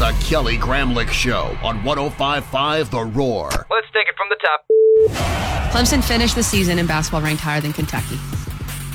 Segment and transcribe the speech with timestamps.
[0.00, 3.50] the Kelly Gramlich Show on 1055 The Roar.
[3.70, 4.64] Let's take it from the top.
[5.74, 8.16] Clemson finished the season in basketball ranked higher than Kentucky.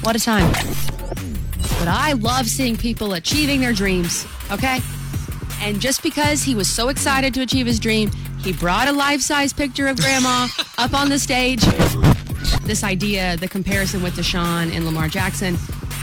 [0.02, 0.52] What a time.
[1.78, 4.80] But I love seeing people achieving their dreams, okay?
[5.60, 8.10] And just because he was so excited to achieve his dream,
[8.40, 10.48] he brought a life size picture of grandma
[10.80, 11.64] up on the stage.
[12.64, 15.56] This idea, the comparison with Deshaun and Lamar Jackson,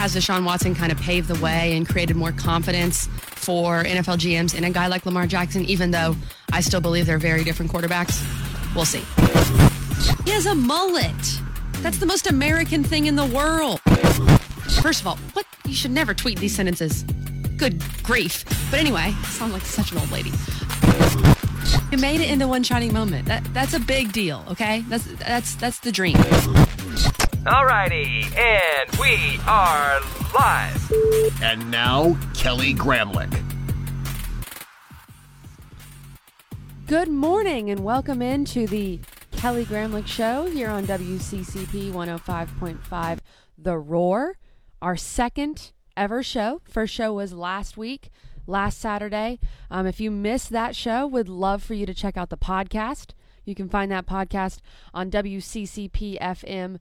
[0.03, 4.53] has Deshaun Watson kind of paved the way and created more confidence for NFL GMs
[4.53, 6.17] in a guy like Lamar Jackson, even though
[6.53, 8.21] I still believe they're very different quarterbacks?
[8.75, 9.05] We'll see.
[10.25, 11.15] He has a mullet.
[11.83, 13.79] That's the most American thing in the world.
[14.83, 15.47] First of all, what?
[15.67, 17.05] You should never tweet these sentences.
[17.57, 18.45] Good grief.
[18.73, 20.33] But anyway, I sound like such an old lady.
[21.91, 23.27] You made it into one shining moment.
[23.27, 24.81] That, that's a big deal, okay?
[24.89, 26.17] That's that's that's the dream.
[27.45, 30.01] Alrighty, and we are
[30.35, 30.93] live.
[31.43, 33.31] And now, Kelly Gramlich.
[36.87, 43.19] Good morning and welcome into the Kelly Gramlich Show here on WCCP 105.5
[43.59, 44.37] The Roar.
[44.81, 46.61] Our second ever show.
[46.65, 48.11] First show was last week,
[48.47, 49.39] last Saturday.
[49.71, 53.13] Um, if you missed that show, would love for you to check out the podcast.
[53.45, 54.61] You can find that podcast
[54.95, 56.81] on WCCPFM.com.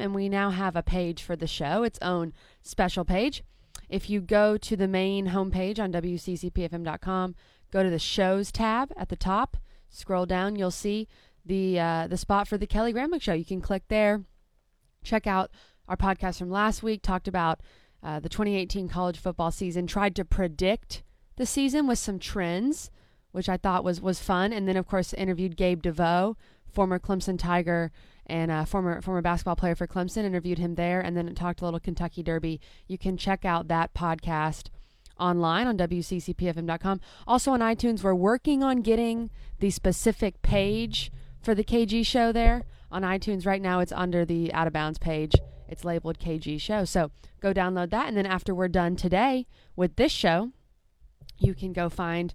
[0.00, 3.42] And we now have a page for the show, its own special page.
[3.88, 7.34] If you go to the main homepage on WCCPFM.com,
[7.72, 9.56] go to the shows tab at the top,
[9.88, 11.08] scroll down, you'll see
[11.44, 13.32] the uh, the spot for the Kelly Gramlich Show.
[13.32, 14.22] You can click there,
[15.02, 15.50] check out
[15.88, 17.60] our podcast from last week, talked about
[18.02, 21.02] uh, the 2018 college football season, tried to predict
[21.36, 22.90] the season with some trends,
[23.32, 26.36] which I thought was was fun, and then of course interviewed Gabe DeVoe,
[26.70, 27.90] former Clemson Tiger
[28.26, 30.24] and uh, former former basketball player for Clemson.
[30.24, 32.60] Interviewed him there, and then talked a little Kentucky Derby.
[32.86, 34.68] You can check out that podcast
[35.18, 37.00] online on WCCPFM.com.
[37.26, 41.12] Also on iTunes, we're working on getting the specific page
[41.42, 43.46] for the KG show there on iTunes.
[43.46, 45.34] Right now, it's under the Out of Bounds page.
[45.70, 46.84] It's labeled KG Show.
[46.84, 47.10] So
[47.40, 48.08] go download that.
[48.08, 50.50] And then after we're done today with this show,
[51.38, 52.34] you can go find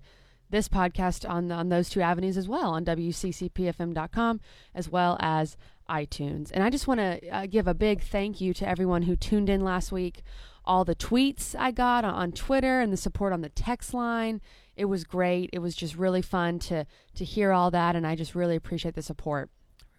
[0.50, 4.40] this podcast on, on those two avenues as well on WCCPFM.com
[4.74, 5.58] as well as
[5.90, 6.52] iTunes.
[6.52, 9.50] And I just want to uh, give a big thank you to everyone who tuned
[9.50, 10.24] in last week.
[10.64, 14.42] All the tweets I got on, on Twitter and the support on the text line.
[14.76, 15.50] It was great.
[15.54, 16.86] It was just really fun to
[17.16, 19.50] to hear all that and I just really appreciate the support.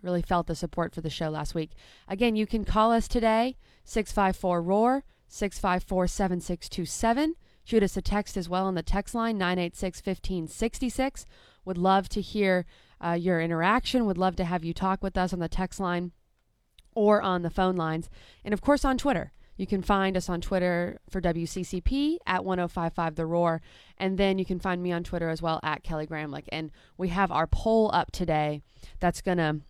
[0.07, 1.73] Really felt the support for the show last week.
[2.07, 7.35] Again, you can call us today 654 ROAR 654 7627.
[7.65, 11.27] Shoot us a text as well on the text line 986 1566.
[11.65, 12.67] Would love to hear
[13.05, 14.07] uh, your interaction.
[14.07, 16.13] Would love to have you talk with us on the text line
[16.95, 18.09] or on the phone lines.
[18.45, 19.33] And of course on Twitter.
[19.57, 23.61] You can find us on Twitter for WCCP at 1055 The Roar.
[23.99, 26.45] And then you can find me on Twitter as well at Kelly Gramlich.
[26.53, 28.63] And we have our poll up today
[29.01, 29.63] that's going to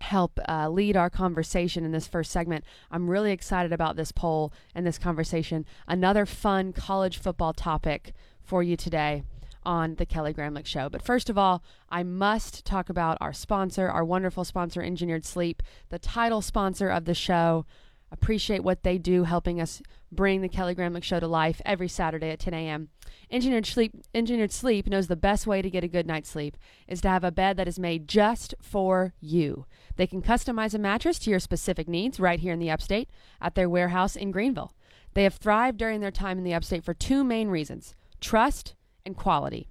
[0.00, 2.64] help uh, lead our conversation in this first segment.
[2.90, 5.66] I'm really excited about this poll and this conversation.
[5.86, 8.12] Another fun college football topic
[8.42, 9.22] for you today
[9.62, 10.88] on the Kelly Gramlich Show.
[10.88, 15.62] But first of all, I must talk about our sponsor, our wonderful sponsor, Engineered Sleep,
[15.90, 17.66] the title sponsor of the show.
[18.10, 19.82] Appreciate what they do helping us
[20.12, 22.88] bring the Kelly Gramlich Show to life every Saturday at 10 a.m.
[23.30, 26.56] Engineered Sleep, Engineered Sleep knows the best way to get a good night's sleep
[26.88, 29.66] is to have a bed that is made just for you.
[29.96, 33.08] They can customize a mattress to your specific needs right here in the upstate
[33.40, 34.74] at their warehouse in Greenville.
[35.14, 38.74] They have thrived during their time in the upstate for two main reasons trust
[39.06, 39.68] and quality.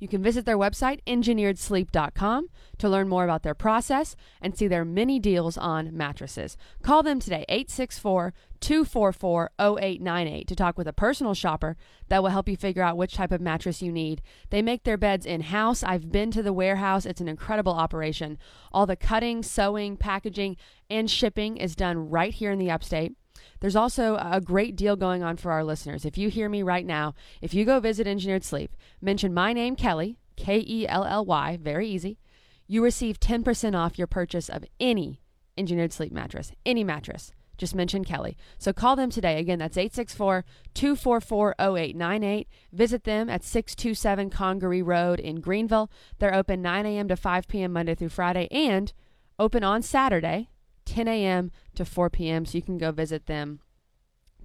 [0.00, 2.48] You can visit their website, engineeredsleep.com,
[2.78, 6.56] to learn more about their process and see their many deals on mattresses.
[6.82, 11.76] Call them today, 864 244 0898, to talk with a personal shopper
[12.08, 14.22] that will help you figure out which type of mattress you need.
[14.50, 15.82] They make their beds in house.
[15.82, 18.38] I've been to the warehouse, it's an incredible operation.
[18.72, 20.56] All the cutting, sewing, packaging,
[20.88, 23.14] and shipping is done right here in the upstate.
[23.60, 26.04] There's also a great deal going on for our listeners.
[26.04, 29.76] If you hear me right now, if you go visit Engineered Sleep, mention my name,
[29.76, 32.18] Kelly, K E L L Y, very easy,
[32.66, 35.20] you receive 10% off your purchase of any
[35.58, 37.32] Engineered Sleep mattress, any mattress.
[37.60, 38.38] Just mention Kelly.
[38.56, 39.38] So call them today.
[39.38, 42.48] Again, that's 864 244 0898.
[42.72, 45.90] Visit them at 627 Congaree Road in Greenville.
[46.18, 47.06] They're open 9 a.m.
[47.08, 47.74] to 5 p.m.
[47.74, 48.94] Monday through Friday and
[49.38, 50.48] open on Saturday
[50.86, 51.52] 10 a.m.
[51.74, 52.46] to 4 p.m.
[52.46, 53.60] So you can go visit them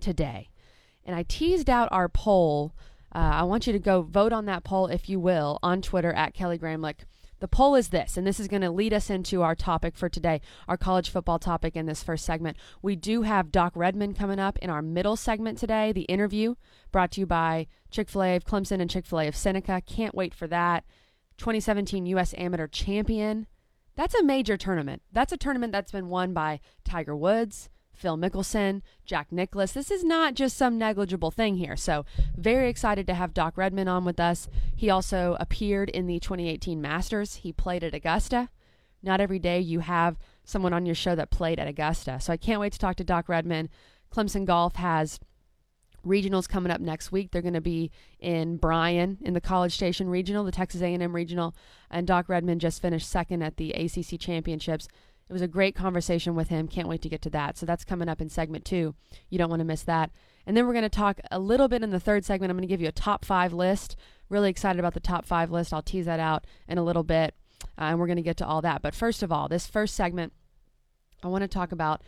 [0.01, 0.49] today.
[1.05, 2.73] And I teased out our poll.
[3.15, 6.11] Uh, I want you to go vote on that poll, if you will, on Twitter
[6.11, 7.05] at Kelly Gramlich.
[7.45, 10.09] The poll is this, and this is going to lead us into our topic for
[10.09, 12.57] today, our college football topic in this first segment.
[12.81, 16.55] We do have Doc Redman coming up in our middle segment today, the interview
[16.91, 19.83] brought to you by Chick fil A of Clemson and Chick fil A of Seneca.
[19.85, 20.85] Can't wait for that.
[21.37, 22.33] 2017 U.S.
[22.35, 23.45] Amateur Champion.
[23.95, 25.03] That's a major tournament.
[25.11, 29.71] That's a tournament that's been won by Tiger Woods, Phil Mickelson, Jack Nicklaus.
[29.71, 31.75] This is not just some negligible thing here.
[31.75, 32.05] So,
[32.35, 34.47] very excited to have Doc Redman on with us.
[34.75, 37.35] He also appeared in the 2018 Masters.
[37.35, 38.49] He played at Augusta.
[39.01, 42.19] Not every day you have someone on your show that played at Augusta.
[42.19, 43.69] So, I can't wait to talk to Doc Redman.
[44.11, 45.19] Clemson Golf has
[46.05, 47.31] regionals coming up next week.
[47.31, 51.55] They're going to be in Bryan in the College Station Regional, the Texas A&M Regional,
[51.89, 54.87] and Doc Redman just finished second at the ACC Championships.
[55.27, 56.67] It was a great conversation with him.
[56.67, 57.57] Can't wait to get to that.
[57.57, 58.93] So that's coming up in segment two.
[59.29, 60.11] You don't want to miss that.
[60.45, 62.51] And then we're going to talk a little bit in the third segment.
[62.51, 63.95] I'm going to give you a top five list.
[64.29, 65.73] Really excited about the top five list.
[65.73, 67.33] I'll tease that out in a little bit.
[67.77, 68.83] Uh, and we're going to get to all that.
[68.83, 70.33] But first of all, this first segment,
[71.23, 72.03] I want to talk about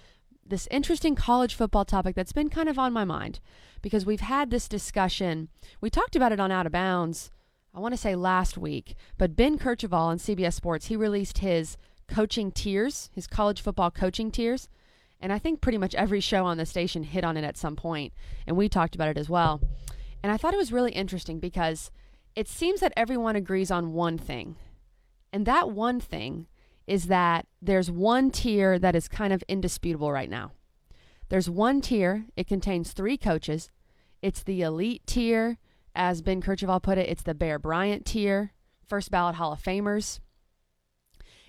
[0.45, 3.39] this interesting college football topic that's been kind of on my mind
[3.81, 5.49] because we've had this discussion.
[5.81, 7.31] We talked about it on Out of Bounds,
[7.73, 11.77] I want to say last week, but Ben Kercheval on CBS Sports, he released his
[12.07, 14.69] coaching tiers, his college football coaching tiers.
[15.19, 17.75] And I think pretty much every show on the station hit on it at some
[17.75, 18.13] point,
[18.45, 19.61] and we talked about it as well.
[20.21, 21.91] And I thought it was really interesting because
[22.35, 24.57] it seems that everyone agrees on one thing.
[25.33, 26.47] And that one thing
[26.85, 30.51] is that there's one tier that is kind of indisputable right now.
[31.29, 33.69] There's one tier, it contains three coaches.
[34.21, 35.57] It's the elite tier,
[35.93, 38.53] as Ben Kercheval put it, it's the Bear Bryant tier,
[38.87, 40.19] first ballot Hall of Famers.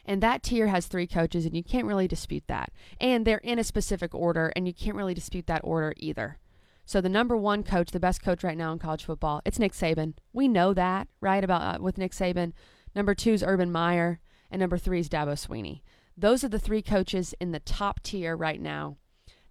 [0.09, 2.73] And that tier has three coaches, and you can't really dispute that.
[2.99, 6.39] And they're in a specific order, and you can't really dispute that order either.
[6.87, 9.75] So the number one coach, the best coach right now in college football, it's Nick
[9.75, 10.15] Saban.
[10.33, 11.45] We know that, right?
[11.45, 12.55] About uh, with Nick Saban.
[12.95, 14.19] Number two is Urban Meyer,
[14.51, 15.83] and number three is Dabo Swinney.
[16.17, 18.97] Those are the three coaches in the top tier right now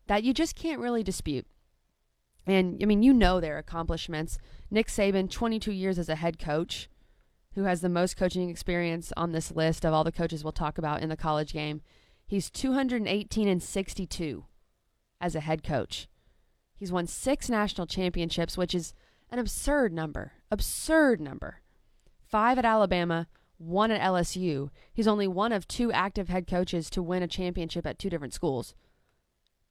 [0.07, 1.45] that you just can't really dispute.
[2.47, 4.39] And I mean, you know their accomplishments.
[4.71, 6.89] Nick Saban, 22 years as a head coach,
[7.57, 10.77] who has the most coaching experience on this list of all the coaches we'll talk
[10.77, 11.81] about in the college game.
[12.27, 14.45] He's 218 and 62
[15.19, 16.07] as a head coach.
[16.75, 18.93] He's won six national championships, which is
[19.31, 20.33] an absurd number.
[20.51, 21.61] Absurd number.
[22.21, 23.25] Five at Alabama,
[23.57, 24.69] one at LSU.
[24.93, 28.35] He's only one of two active head coaches to win a championship at two different
[28.35, 28.75] schools.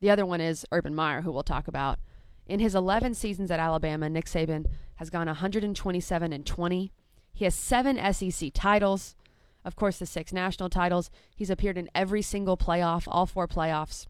[0.00, 2.00] The other one is Urban Meyer, who we'll talk about.
[2.48, 4.66] In his 11 seasons at Alabama, Nick Saban
[4.96, 6.92] has gone 127 and 20.
[7.36, 9.14] He has seven SEC titles.
[9.62, 11.10] Of course, the six national titles.
[11.36, 14.06] He's appeared in every single playoff, all four playoffs.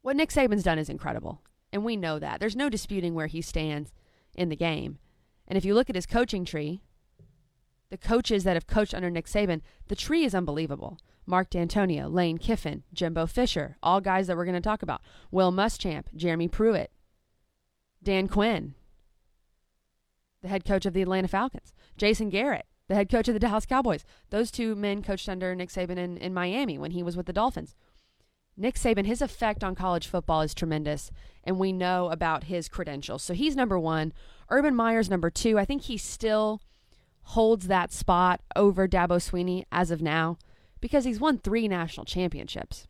[0.00, 2.40] What Nick Saban's done is incredible, and we know that.
[2.40, 3.92] There's no disputing where he stands
[4.34, 4.98] in the game.
[5.46, 6.80] And if you look at his coaching tree,
[7.90, 10.98] the coaches that have coached under Nick Saban, the tree is unbelievable.
[11.26, 15.02] Mark Dantonio, Lane Kiffin, Jimbo Fisher, all guys that we're going to talk about.
[15.30, 16.90] Will Muschamp, Jeremy Pruitt,
[18.02, 18.74] Dan Quinn,
[20.42, 23.66] the head coach of the Atlanta Falcons, Jason Garrett, the head coach of the Dallas
[23.66, 24.04] Cowboys.
[24.30, 27.32] Those two men coached under Nick Saban in, in Miami when he was with the
[27.32, 27.74] Dolphins.
[28.56, 31.12] Nick Saban, his effect on college football is tremendous,
[31.44, 33.22] and we know about his credentials.
[33.22, 34.12] So he's number one.
[34.50, 35.58] Urban Meyer's number two.
[35.58, 36.60] I think he still
[37.22, 40.38] holds that spot over Dabo Swinney as of now
[40.80, 42.88] because he's won three national championships.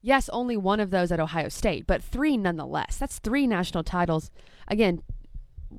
[0.00, 2.98] Yes, only one of those at Ohio State, but three nonetheless.
[2.98, 4.30] That's three national titles.
[4.68, 5.02] Again,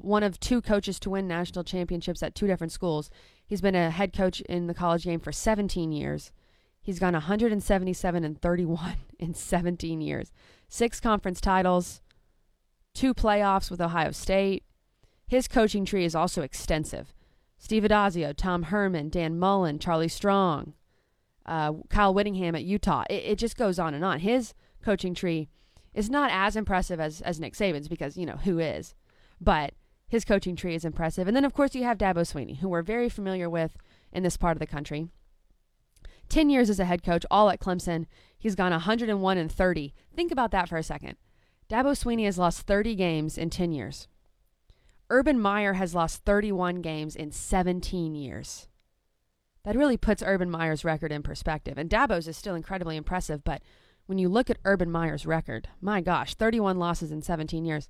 [0.01, 3.09] one of two coaches to win national championships at two different schools.
[3.45, 6.31] He's been a head coach in the college game for 17 years.
[6.81, 10.31] He's gone 177 and 31 in 17 years.
[10.67, 12.01] Six conference titles,
[12.93, 14.63] two playoffs with Ohio State.
[15.27, 17.13] His coaching tree is also extensive.
[17.57, 20.73] Steve Addazio, Tom Herman, Dan Mullen, Charlie Strong,
[21.45, 23.05] uh, Kyle Whittingham at Utah.
[23.09, 24.19] It, it just goes on and on.
[24.19, 25.47] His coaching tree
[25.93, 28.95] is not as impressive as, as Nick Saban's because, you know, who is?
[29.39, 29.73] But
[30.07, 31.27] his coaching tree is impressive.
[31.27, 33.77] And then, of course, you have Dabo Swinney, who we're very familiar with
[34.11, 35.07] in this part of the country.
[36.29, 38.05] 10 years as a head coach, all at Clemson.
[38.37, 39.93] He's gone 101 and 30.
[40.15, 41.15] Think about that for a second.
[41.69, 44.07] Dabo Swinney has lost 30 games in 10 years.
[45.09, 48.67] Urban Meyer has lost 31 games in 17 years.
[49.63, 51.77] That really puts Urban Meyer's record in perspective.
[51.77, 53.61] And Dabo's is still incredibly impressive, but
[54.05, 57.87] when you look at Urban Meyer's record, my gosh, 31 losses in 17 years.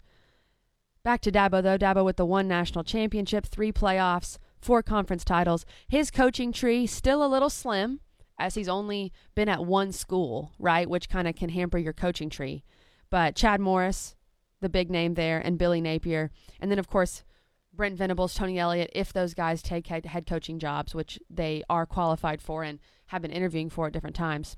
[1.03, 1.77] Back to Dabo, though.
[1.77, 5.65] Dabo with the one national championship, three playoffs, four conference titles.
[5.89, 7.99] His coaching tree still a little slim,
[8.39, 10.89] as he's only been at one school, right?
[10.89, 12.63] Which kind of can hamper your coaching tree.
[13.09, 14.15] But Chad Morris,
[14.61, 16.31] the big name there, and Billy Napier.
[16.61, 17.25] And then, of course,
[17.73, 22.41] Brent Venables, Tony Elliott, if those guys take head, coaching jobs, which they are qualified
[22.41, 24.55] for and have been interviewing for at different times,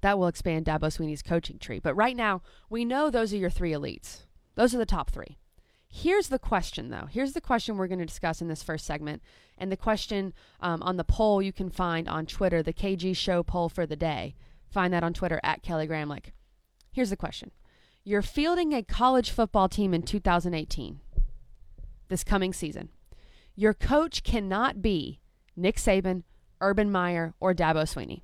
[0.00, 1.80] that will expand Dabo Swinney's coaching tree.
[1.80, 4.26] But right now, we know those are your three elites.
[4.54, 5.38] Those are the top three.
[5.88, 7.06] Here's the question, though.
[7.08, 9.22] Here's the question we're going to discuss in this first segment.
[9.56, 13.44] And the question um, on the poll you can find on Twitter, the KG Show
[13.44, 14.34] poll for the day.
[14.68, 16.32] Find that on Twitter at Kelly Gramlich.
[16.92, 17.52] Here's the question
[18.02, 20.98] You're fielding a college football team in 2018,
[22.08, 22.88] this coming season.
[23.54, 25.20] Your coach cannot be
[25.56, 26.24] Nick Saban,
[26.60, 28.22] Urban Meyer, or Dabo Swinney.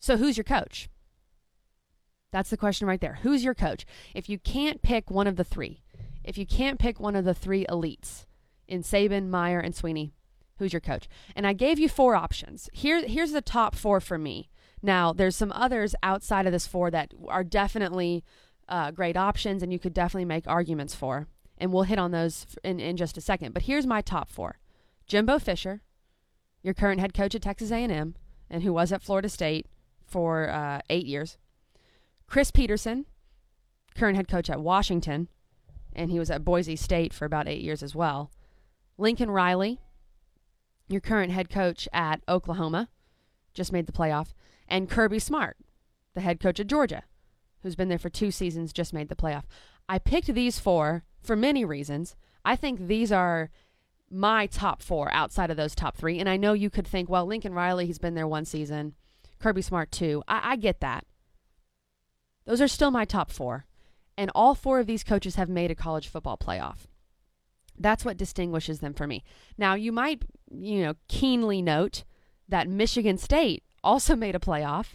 [0.00, 0.90] So who's your coach?
[2.36, 3.20] That's the question right there.
[3.22, 3.86] Who's your coach?
[4.14, 5.80] If you can't pick one of the three,
[6.22, 8.26] if you can't pick one of the three elites
[8.68, 10.10] in Saban, Meyer, and Swinney,
[10.58, 11.08] who's your coach?
[11.34, 12.68] And I gave you four options.
[12.74, 14.50] Here, here's the top four for me.
[14.82, 18.22] Now, there's some others outside of this four that are definitely
[18.68, 21.28] uh, great options, and you could definitely make arguments for.
[21.56, 23.54] And we'll hit on those in, in just a second.
[23.54, 24.58] But here's my top four:
[25.06, 25.80] Jimbo Fisher,
[26.62, 28.14] your current head coach at Texas A&M,
[28.50, 29.68] and who was at Florida State
[30.04, 31.38] for uh, eight years.
[32.26, 33.06] Chris Petersen,
[33.94, 35.28] current head coach at Washington,
[35.94, 38.30] and he was at Boise State for about eight years as well.
[38.98, 39.80] Lincoln Riley,
[40.88, 42.88] your current head coach at Oklahoma,
[43.54, 44.34] just made the playoff.
[44.68, 45.56] And Kirby Smart,
[46.14, 47.04] the head coach at Georgia,
[47.62, 49.44] who's been there for two seasons, just made the playoff.
[49.88, 52.16] I picked these four for many reasons.
[52.44, 53.50] I think these are
[54.10, 56.18] my top four outside of those top three.
[56.18, 58.94] And I know you could think, well, Lincoln Riley, he's been there one season.
[59.38, 60.22] Kirby Smart, too.
[60.28, 61.04] I, I get that.
[62.46, 63.66] Those are still my top four.
[64.16, 66.86] And all four of these coaches have made a college football playoff.
[67.78, 69.22] That's what distinguishes them for me.
[69.58, 72.04] Now, you might, you know, keenly note
[72.48, 74.94] that Michigan State also made a playoff,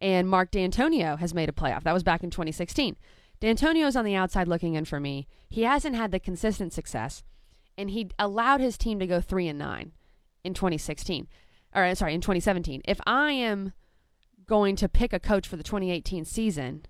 [0.00, 1.82] and Mark Dantonio has made a playoff.
[1.82, 2.96] That was back in 2016.
[3.40, 5.28] Dantonio's on the outside looking in for me.
[5.50, 7.22] He hasn't had the consistent success,
[7.76, 9.92] and he allowed his team to go three and nine
[10.42, 11.28] in 2016,
[11.74, 12.80] or sorry, in 2017.
[12.86, 13.72] If I am
[14.46, 16.86] going to pick a coach for the 2018 season,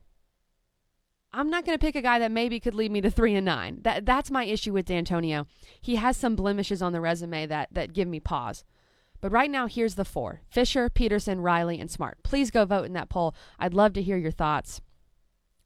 [1.32, 3.44] I'm not going to pick a guy that maybe could lead me to three and
[3.44, 3.80] nine.
[3.82, 5.46] That that's my issue with Dantonio.
[5.80, 8.64] He has some blemishes on the resume that that give me pause.
[9.20, 12.18] But right now, here's the four: Fisher, Petersen, Riley, and Smart.
[12.22, 13.34] Please go vote in that poll.
[13.58, 14.80] I'd love to hear your thoughts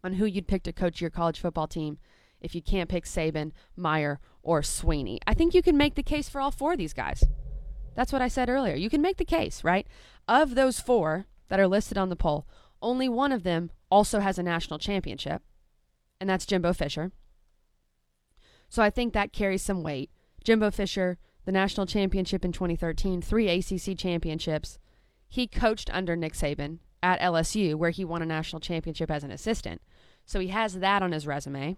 [0.03, 1.99] on who you'd pick to coach your college football team
[2.41, 5.19] if you can't pick Saban, Meyer, or Swinney.
[5.27, 7.25] I think you can make the case for all four of these guys.
[7.95, 8.77] That's what I said earlier.
[8.77, 9.87] You can make the case, right?
[10.29, 12.47] Of those four that are listed on the poll,
[12.81, 15.43] only one of them also has a national championship
[16.21, 17.13] and that's Jimbo Fisher.
[18.69, 20.11] So I think that carries some weight.
[20.45, 24.79] Jimbo Fisher, the national championship in 2013, three ACC championships.
[25.29, 29.31] He coached under Nick Saban at LSU, where he won a national championship as an
[29.31, 29.81] assistant.
[30.27, 31.77] So he has that on his resume.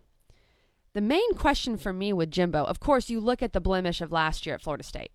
[0.92, 4.10] The main question for me with Jimbo, of course, you look at the blemish of
[4.10, 5.12] last year at Florida State.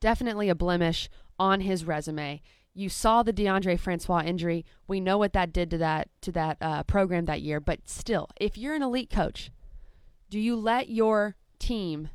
[0.00, 1.08] Definitely a blemish
[1.40, 2.40] on his resume.
[2.78, 4.64] You saw the Deondre Francois injury.
[4.86, 7.58] We know what that did to that to that uh, program that year.
[7.58, 9.50] But still, if you're an elite coach,
[10.30, 12.08] do you let your team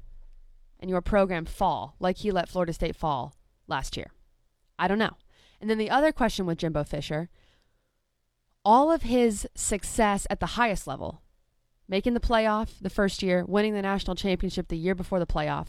[0.80, 3.36] and your program fall like he let Florida State fall
[3.68, 4.14] last year?
[4.80, 5.18] I don't know.
[5.60, 7.28] And then the other question with Jimbo Fisher,
[8.64, 11.24] all of his success at the highest level,
[11.90, 15.68] making the playoff the first year, winning the national championship the year before the playoff,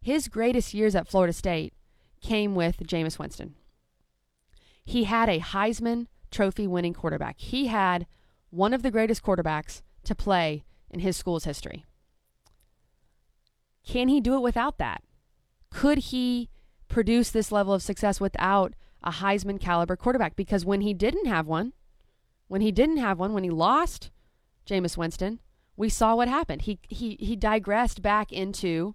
[0.00, 1.74] his greatest years at Florida State
[2.22, 3.56] came with Jameis Winston.
[4.84, 7.38] He had a Heisman Trophy winning quarterback.
[7.38, 8.06] He had
[8.50, 11.84] one of the greatest quarterbacks to play in his school's history.
[13.86, 15.02] Can he do it without that?
[15.70, 16.50] Could he
[16.88, 20.36] produce this level of success without a Heisman caliber quarterback?
[20.36, 21.72] Because when he didn't have one,
[22.48, 24.10] when he didn't have one, when he lost
[24.66, 25.40] Jameis Winston,
[25.76, 26.62] we saw what happened.
[26.62, 28.94] He he he digressed back into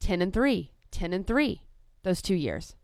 [0.00, 1.62] 10 and 3, 10 and 3
[2.02, 2.74] those 2 years.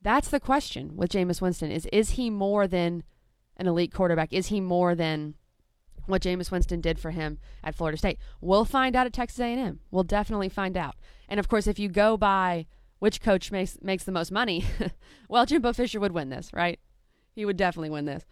[0.00, 3.02] That's the question with Jameis Winston is is he more than
[3.56, 4.32] an elite quarterback?
[4.32, 5.34] Is he more than
[6.06, 8.18] what Jameis Winston did for him at Florida State?
[8.40, 9.80] We'll find out at Texas A&M.
[9.90, 10.94] We'll definitely find out.
[11.28, 12.66] And of course, if you go by
[13.00, 14.64] which coach makes makes the most money,
[15.28, 16.78] well, Jimbo Fisher would win this, right?
[17.34, 18.24] He would definitely win this.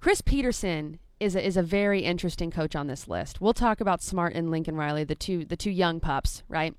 [0.00, 3.40] Chris Petersen is a, is a very interesting coach on this list.
[3.40, 6.74] We'll talk about Smart and Lincoln Riley, the two the two young pups, right?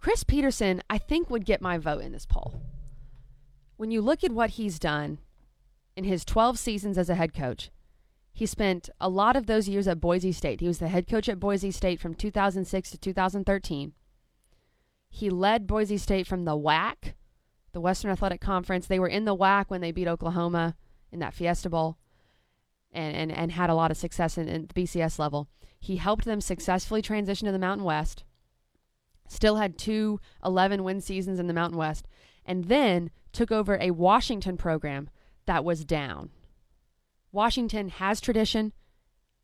[0.00, 2.62] Chris Petersen, I think, would get my vote in this poll.
[3.76, 5.18] When you look at what he's done
[5.96, 7.70] in his 12 seasons as a head coach,
[8.32, 10.60] he spent a lot of those years at Boise State.
[10.60, 13.92] He was the head coach at Boise State from 2006 to 2013.
[15.10, 17.14] He led Boise State from the WAC,
[17.72, 18.86] the Western Athletic Conference.
[18.86, 20.76] They were in the WAC when they beat Oklahoma
[21.10, 21.96] in that Fiesta Bowl.
[22.92, 25.48] and, and, and had a lot of success in, in the BCS level.
[25.80, 28.24] He helped them successfully transition to the Mountain West,
[29.28, 32.06] still had two 11 win seasons in the Mountain West,
[32.44, 35.08] and then took over a Washington program
[35.46, 36.30] that was down.
[37.30, 38.72] Washington has tradition,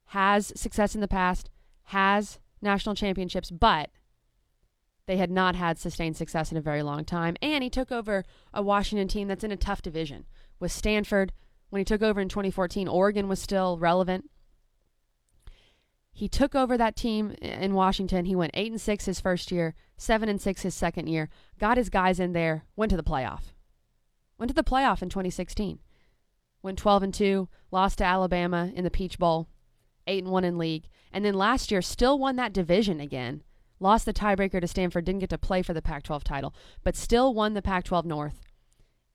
[0.06, 1.50] has success in the past,
[1.84, 3.90] has national championships, but
[5.06, 7.36] they had not had sustained success in a very long time.
[7.42, 10.24] And he took over a Washington team that's in a tough division
[10.58, 11.32] with Stanford.
[11.68, 14.30] When he took over in 2014, Oregon was still relevant.
[16.16, 18.24] He took over that team in Washington.
[18.24, 21.28] He went 8 and 6 his first year, 7 and 6 his second year.
[21.58, 23.52] Got his guys in there, went to the playoff.
[24.38, 25.80] Went to the playoff in 2016.
[26.62, 29.48] Went 12 and 2, lost to Alabama in the Peach Bowl,
[30.06, 30.84] 8 and 1 in league.
[31.12, 33.42] And then last year still won that division again.
[33.80, 36.54] Lost the tiebreaker to Stanford, didn't get to play for the Pac 12 title,
[36.84, 38.40] but still won the Pac 12 North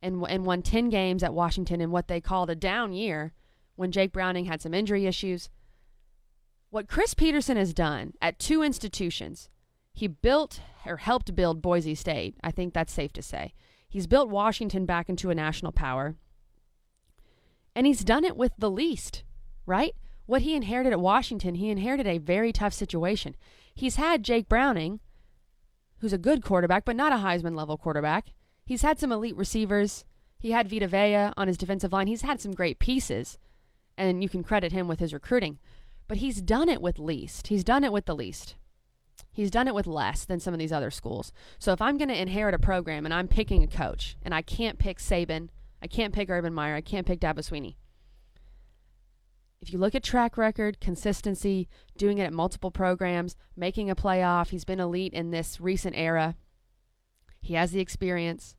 [0.01, 3.33] and, and won 10 games at Washington in what they called a down year
[3.77, 5.49] when Jake Browning had some injury issues.
[6.71, 9.49] What Chris Petersen has done at two institutions,
[9.91, 12.35] he built or helped build Boise State.
[12.43, 13.53] I think that's safe to say.
[13.87, 16.15] He's built Washington back into a national power.
[17.75, 19.23] And he's done it with the least,
[19.65, 19.95] right?
[20.27, 23.35] What he inherited at Washington, he inherited a very tough situation.
[23.73, 24.99] He's had Jake Browning,
[25.99, 28.33] who's a good quarterback, but not a Heisman level quarterback.
[28.63, 30.05] He's had some elite receivers.
[30.37, 32.05] He had Vita Vea on his defensive line.
[32.05, 33.39] He's had some great pieces,
[33.97, 35.57] and you can credit him with his recruiting.
[36.09, 37.47] But he's done it with least.
[37.47, 38.55] He's done it with the least.
[39.31, 41.31] He's done it with less than some of these other schools.
[41.59, 44.41] So if I'm going to inherit a program and I'm picking a coach, and I
[44.41, 45.49] can't pick Saban,
[45.83, 47.75] I can't pick Urban Meyer, I can't pick Dabo Swinney.
[49.61, 54.49] If you look at track record, consistency, doing it at multiple programs, making a playoff,
[54.49, 56.35] he's been elite in this recent era.
[57.39, 58.55] He has the experience.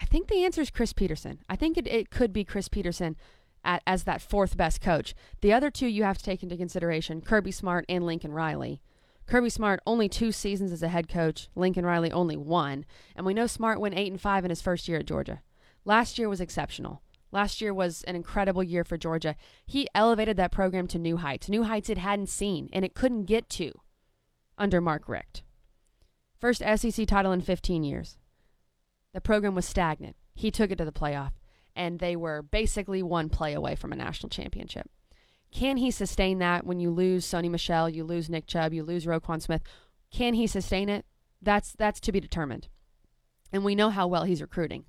[0.00, 1.40] I think the answer is Chris Petersen.
[1.46, 3.16] I think it, it could be Chris Petersen
[3.64, 5.14] at, as that fourth best coach.
[5.40, 8.82] The other two you have to take into consideration Kirby Smart and Lincoln Riley.
[9.26, 11.48] Kirby Smart only two seasons as a head coach.
[11.54, 14.88] Lincoln Riley only one, and we know Smart went eight and five in his first
[14.88, 15.42] year at Georgia.
[15.84, 17.02] Last year was exceptional.
[17.32, 19.36] Last year was an incredible year for Georgia.
[19.64, 23.24] He elevated that program to new heights, new heights it hadn't seen and it couldn't
[23.24, 23.72] get to
[24.58, 25.42] under Mark Richt.
[26.38, 28.18] First SEC title in 15 years.
[29.12, 30.16] The program was stagnant.
[30.34, 31.32] He took it to the playoff,
[31.74, 34.90] and they were basically one play away from a national championship.
[35.52, 39.06] Can he sustain that when you lose Sony Michel, you lose Nick Chubb, you lose
[39.06, 39.62] Roquan Smith?
[40.10, 41.04] Can he sustain it?
[41.42, 42.68] That's that's to be determined.
[43.52, 44.84] And we know how well he's recruiting.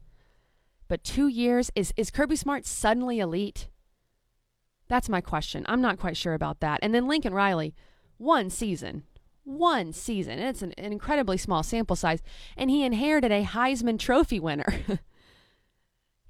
[0.87, 3.69] But two years is is Kirby Smart suddenly elite?
[4.87, 5.65] That's my question.
[5.67, 6.79] I'm not quite sure about that.
[6.81, 7.73] And then Lincoln Riley,
[8.17, 9.03] one season,
[9.43, 10.37] one season.
[10.37, 12.21] It's an, an incredibly small sample size.
[12.57, 14.81] And he inherited a Heisman Trophy winner.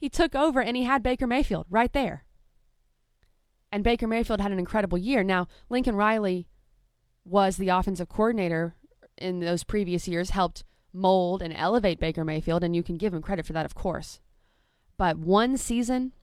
[0.02, 2.24] he took over and he had Baker Mayfield right there.
[3.72, 5.24] And Baker Mayfield had an incredible year.
[5.24, 6.48] Now, Lincoln Riley
[7.24, 8.76] was the offensive coordinator
[9.16, 13.22] in those previous years, helped mold and elevate Baker Mayfield, and you can give him
[13.22, 14.20] credit for that, of course.
[14.98, 16.14] But one season,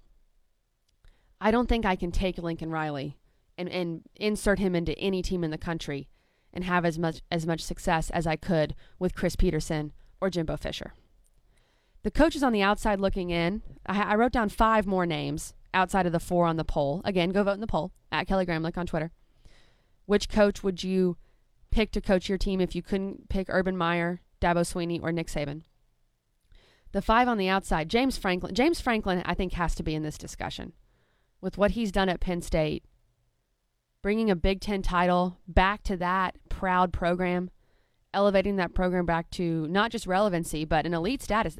[1.40, 3.16] I don't think I can take Lincoln Riley
[3.56, 6.08] and, and insert him into any team in the country
[6.52, 10.56] and have as much as much success as I could with Chris Petersen or Jimbo
[10.56, 10.94] Fisher.
[12.02, 16.06] The coaches on the outside looking in, I, I wrote down five more names outside
[16.06, 17.02] of the four on the poll.
[17.04, 19.12] Again, go vote in the poll at Kelly Gramlich on Twitter.
[20.06, 21.16] Which coach would you
[21.70, 25.26] pick to coach your team if you couldn't pick Urban Meyer, Dabo Swinney, or Nick
[25.26, 25.62] Saban?
[26.92, 28.54] The five on the outside, James Franklin.
[28.54, 30.72] James Franklin, I think, has to be in this discussion
[31.40, 32.84] with what he's done at Penn State
[34.02, 37.50] bringing a Big Ten title back to that proud program,
[38.14, 41.56] elevating that program back to not just relevancy, but an elite status.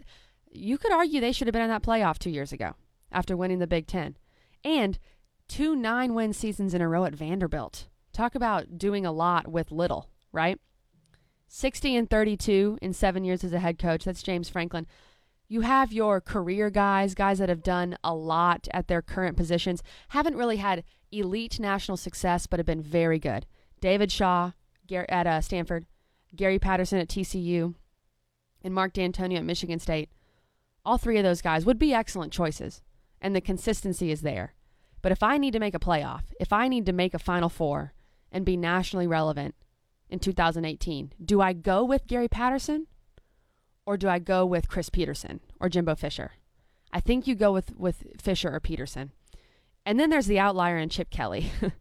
[0.51, 2.75] You could argue they should have been in that playoff two years ago
[3.13, 4.17] after winning the Big Ten.
[4.65, 4.99] And
[5.49, 7.89] two nine win seasons in a row at Vanderbilt.
[8.13, 10.59] Talk about doing a lot with little, right?
[11.49, 14.05] 60 and 32 in seven years as a head coach.
[14.05, 14.87] That's James Franklin.
[15.49, 19.83] You have your career guys, guys that have done a lot at their current positions,
[20.09, 23.47] haven't really had elite national success, but have been very good.
[23.81, 24.53] David Shaw
[24.91, 25.87] at uh, Stanford,
[26.37, 27.75] Gary Patterson at TCU,
[28.63, 30.11] and Mark Dantonio at Michigan State.
[30.85, 32.83] All three of those guys would be excellent choices,
[33.21, 34.55] and the consistency is there.
[35.03, 37.49] But if I need to make a playoff, if I need to make a Final
[37.49, 37.93] Four
[38.33, 39.55] and be nationally relevant
[40.09, 42.87] in 2018, do I go with Gary Patterson
[43.87, 46.33] or do I go with Chris Petersen or Jimbo Fisher?
[46.93, 49.13] I think you go with, with Fisher or Petersen.
[49.85, 51.51] And then there's the outlier in Chip Kelly.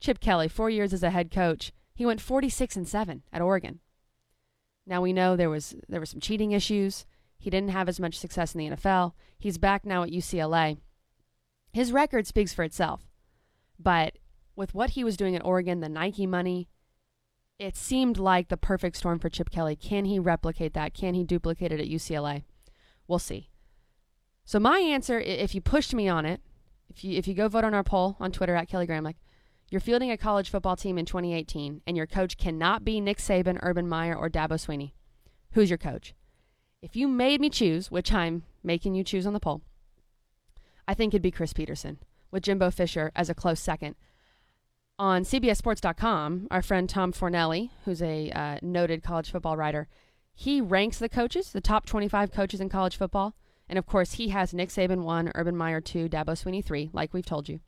[0.00, 3.80] Chip Kelly, four years as a head coach, he went 46 and 7 at Oregon.
[4.86, 7.06] Now we know there was there were some cheating issues.
[7.38, 9.12] He didn't have as much success in the NFL.
[9.38, 10.78] He's back now at UCLA.
[11.72, 13.08] His record speaks for itself.
[13.78, 14.18] But
[14.54, 16.68] with what he was doing at Oregon, the Nike money,
[17.58, 19.76] it seemed like the perfect storm for Chip Kelly.
[19.76, 20.94] Can he replicate that?
[20.94, 22.44] Can he duplicate it at UCLA?
[23.06, 23.50] We'll see.
[24.44, 26.40] So my answer, if you pushed me on it,
[26.88, 29.16] if you if you go vote on our poll on Twitter at Kelly Gramlich,
[29.70, 33.58] you're fielding a college football team in 2018, and your coach cannot be Nick Saban,
[33.62, 34.92] Urban Meyer, or Dabo Swinney.
[35.52, 36.14] Who's your coach?
[36.86, 39.60] If you made me choose, which I'm making you choose on the poll,
[40.86, 41.98] I think it'd be Chris Petersen
[42.30, 43.96] with Jimbo Fisher as a close second.
[44.96, 49.88] On CBSSports.com, our friend Tom Fornelli, who's a uh, noted college football writer,
[50.32, 53.34] he ranks the coaches, the top 25 coaches in college football.
[53.68, 57.12] And of course, he has Nick Saban 1, Urban Meyer 2, Dabo Swinney 3, like
[57.12, 57.58] we've told you.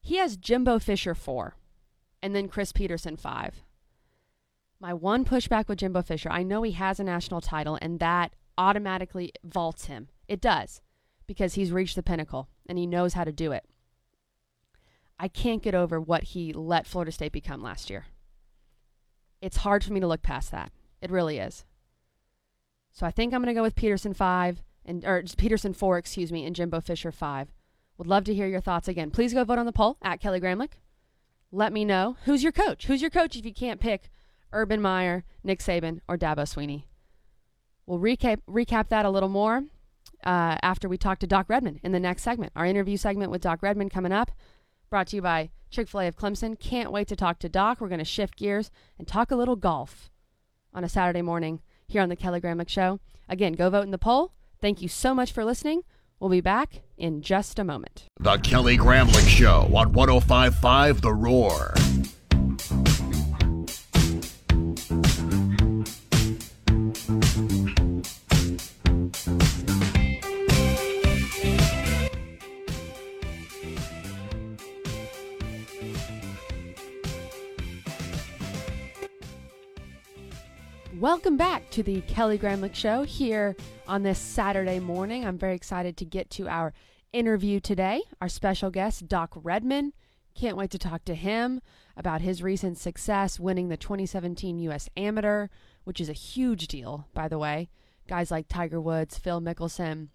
[0.00, 1.54] He has Jimbo Fisher 4,
[2.22, 3.62] and then Chris Petersen 5.
[4.80, 8.34] My one pushback with Jimbo Fisher, I know he has a national title, and that
[8.56, 10.08] automatically vaults him.
[10.28, 10.82] It does,
[11.26, 13.64] because he's reached the pinnacle and he knows how to do it.
[15.18, 18.06] I can't get over what he let Florida State become last year.
[19.40, 20.70] It's hard for me to look past that.
[21.00, 21.64] It really is.
[22.92, 26.30] So I think I'm going to go with Petersen 5 and or Petersen 4, excuse
[26.30, 27.48] me, and Jimbo Fisher 5.
[27.96, 29.10] Would love to hear your thoughts again.
[29.10, 30.74] Please go vote on the poll at Kelly Gramlich.
[31.50, 32.86] Let me know who's your coach.
[32.86, 34.10] Who's your coach if you can't pick
[34.52, 36.84] Urban Meyer, Nick Saban, or Dabo Swinney.
[37.86, 39.64] We'll recap recap that a little more
[40.24, 42.52] uh, after we talk to Doc Redman in the next segment.
[42.54, 44.30] Our interview segment with Doc Redman coming up,
[44.90, 46.58] brought to you by Chick Fil A of Clemson.
[46.58, 47.80] Can't wait to talk to Doc.
[47.80, 50.10] We're going to shift gears and talk a little golf
[50.74, 53.00] on a Saturday morning here on the Kelly Gramlich Show.
[53.28, 54.32] Again, go vote in the poll.
[54.60, 55.82] Thank you so much for listening.
[56.20, 58.04] We'll be back in just a moment.
[58.18, 61.74] The Kelly Gramlich Show on 1055 The Roar.
[81.00, 83.54] Welcome back to the Kelly Gramlich Show here
[83.86, 85.24] on this Saturday morning.
[85.24, 86.72] I'm very excited to get to our
[87.12, 88.02] interview today.
[88.20, 89.92] Our special guest, Doc Redman.
[90.34, 91.60] Can't wait to talk to him
[91.96, 94.88] about his recent success winning the 2017 U.S.
[94.96, 95.46] Amateur,
[95.84, 97.68] which is a huge deal, by the way.
[98.08, 100.08] Guys like Tiger Woods, Phil Mickelson,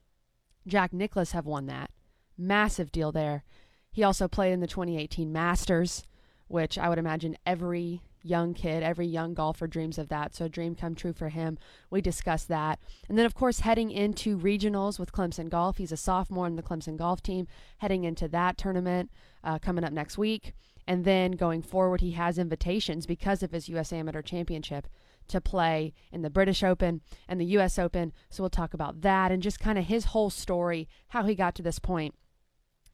[0.67, 1.91] Jack Nicklaus have won that.
[2.37, 3.45] Massive deal there.
[3.89, 6.03] He also played in the 2018 Masters,
[6.49, 10.33] which I would imagine every young kid, every young golfer dreams of that.
[10.33, 11.57] So, a dream come true for him.
[11.89, 12.79] We discussed that.
[13.09, 15.77] And then, of course, heading into regionals with Clemson Golf.
[15.77, 19.12] He's a sophomore in the Clemson Golf team, heading into that tournament
[19.43, 20.53] uh, coming up next week.
[20.88, 23.93] And then going forward, he has invitations because of his U.S.
[23.93, 24.88] Amateur Championship
[25.29, 27.77] to play in the British Open and the U.S.
[27.77, 28.13] Open.
[28.29, 31.55] So, we'll talk about that and just kind of his whole story, how he got
[31.55, 32.15] to this point.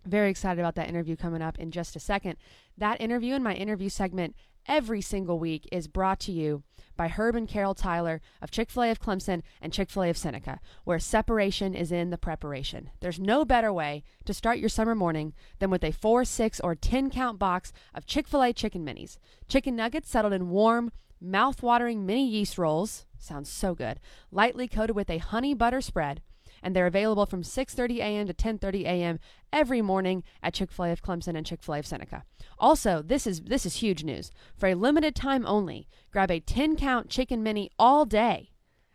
[0.06, 2.38] Very excited about that interview coming up in just a second.
[2.78, 4.34] That interview in my interview segment
[4.68, 6.64] every single week is brought to you
[6.96, 10.10] by Herb and Carol Tyler of Chick fil A of Clemson and Chick fil A
[10.10, 12.90] of Seneca, where separation is in the preparation.
[13.00, 16.76] There's no better way to start your summer morning than with a 4, 6, or
[16.76, 19.18] 10 count box of Chick fil A chicken minis.
[19.48, 20.92] Chicken nuggets settled in warm,
[21.22, 23.06] mouth-watering mini yeast rolls.
[23.18, 24.00] Sounds so good.
[24.32, 26.22] Lightly coated with a honey butter spread
[26.62, 28.28] and they're available from 6:30 a.m.
[28.28, 29.20] to 10:30 a.m.
[29.52, 32.24] every morning at Chick-fil-A of Clemson and Chick-fil-A of Seneca.
[32.58, 34.32] Also, this is this is huge news.
[34.56, 38.52] For a limited time only, grab a 10-count chicken mini all day.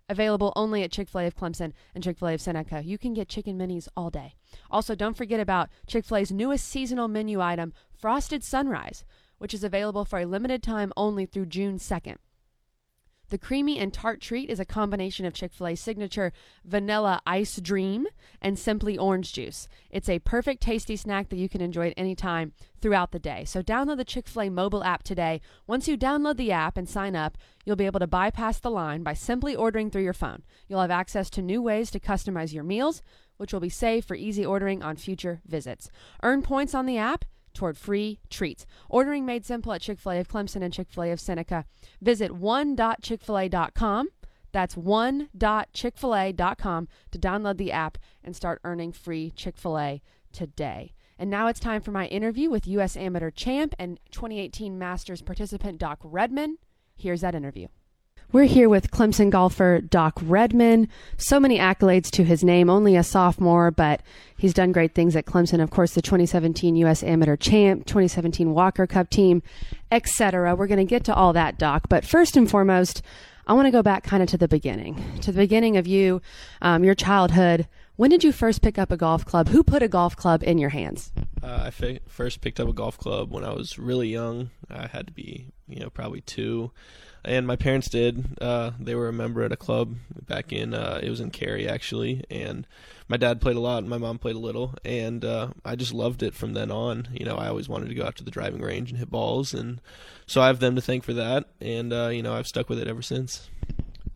[0.09, 2.83] Available only at Chick fil A of Clemson and Chick fil A of Seneca.
[2.85, 4.35] You can get chicken minis all day.
[4.70, 9.05] Also, don't forget about Chick fil A's newest seasonal menu item, Frosted Sunrise,
[9.38, 12.16] which is available for a limited time only through June 2nd.
[13.31, 16.33] The creamy and tart treat is a combination of Chick fil A's signature
[16.65, 18.07] vanilla ice dream
[18.41, 19.67] and simply orange juice.
[19.91, 23.45] It's a perfect tasty snack that you can enjoy at any time throughout the day.
[23.45, 25.41] So download the Chick fil A mobile app today.
[25.67, 29.03] Once you download the app and sign up, you'll be able to bypass the line
[29.03, 30.43] by simply ordering through your phone.
[30.69, 33.03] You'll have access to new ways to customize your meals,
[33.37, 35.91] which will be saved for easy ordering on future visits.
[36.23, 38.67] Earn points on the app toward free treats.
[38.88, 41.64] Ordering made simple at Chick fil A of Clemson and Chick fil A of Seneca.
[42.01, 44.09] Visit one.chickfil-A.com.
[44.53, 50.93] That's one.chickfil-A.com to download the app and start earning free Chick fil A today.
[51.19, 52.97] And now it's time for my interview with U.S.
[52.97, 56.59] Amateur Champ and 2018 Masters participant Doc Redman.
[56.97, 57.69] Here's that interview.
[58.35, 60.88] We're here with Clemson golfer Doc Redman.
[61.16, 64.03] So many accolades to his name, only a sophomore, but
[64.37, 65.62] he's done great things at Clemson.
[65.62, 67.05] Of course, the 2017 U.S.
[67.05, 69.40] Amateur Champ, 2017 Walker Cup team,
[69.92, 70.57] etc.
[70.57, 71.88] We're going to get to all that, Doc.
[71.88, 73.03] But first and foremost,
[73.47, 76.20] I want to go back kind of to the beginning, to the beginning of you,
[76.61, 77.68] um, your childhood.
[77.94, 79.47] When did you first pick up a golf club?
[79.51, 81.12] Who put a golf club in your hands?
[81.40, 84.51] Uh, I fi- first picked up a golf club when I was really young.
[84.68, 86.73] I had to be, you know, probably two,
[87.25, 88.39] and my parents did.
[88.41, 90.75] Uh, they were a member at a club back in.
[90.75, 92.67] Uh, it was in Cary actually, and
[93.09, 93.79] my dad played a lot.
[93.79, 97.09] and My mom played a little, and uh, I just loved it from then on.
[97.13, 99.55] You know, I always wanted to go out to the driving range and hit balls,
[99.55, 99.81] and
[100.27, 101.47] so I have them to thank for that.
[101.61, 103.49] And uh, you know, I've stuck with it ever since.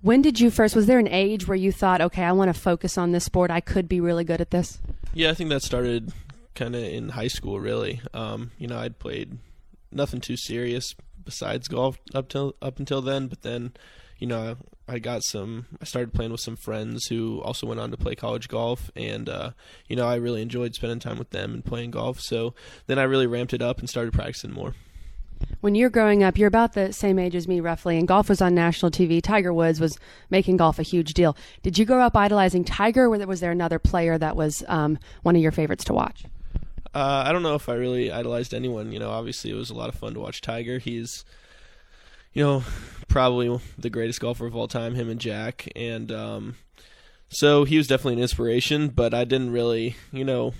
[0.00, 0.76] When did you first?
[0.76, 3.50] Was there an age where you thought, okay, I want to focus on this sport.
[3.50, 4.78] I could be really good at this.
[5.12, 6.12] Yeah, I think that started
[6.54, 7.58] kind of in high school.
[7.58, 9.38] Really, um, you know, I'd played
[9.90, 10.94] nothing too serious
[11.28, 13.26] besides golf up till up until then.
[13.26, 13.74] But then,
[14.18, 14.56] you know,
[14.88, 15.66] I got some.
[15.78, 19.28] I started playing with some friends who also went on to play college golf, and
[19.28, 19.50] uh,
[19.88, 22.18] you know, I really enjoyed spending time with them and playing golf.
[22.20, 22.54] So
[22.86, 24.74] then I really ramped it up and started practicing more.
[25.60, 28.40] When you're growing up, you're about the same age as me, roughly, and golf was
[28.40, 29.22] on national TV.
[29.22, 29.98] Tiger Woods was
[30.30, 31.36] making golf a huge deal.
[31.62, 35.36] Did you grow up idolizing Tiger, or was there another player that was um, one
[35.36, 36.24] of your favorites to watch?
[36.94, 38.92] Uh, I don't know if I really idolized anyone.
[38.92, 40.78] You know, obviously it was a lot of fun to watch Tiger.
[40.78, 41.24] He's,
[42.32, 42.64] you know,
[43.08, 44.94] probably the greatest golfer of all time.
[44.94, 46.56] Him and Jack, and um,
[47.28, 48.88] so he was definitely an inspiration.
[48.88, 50.54] But I didn't really, you know,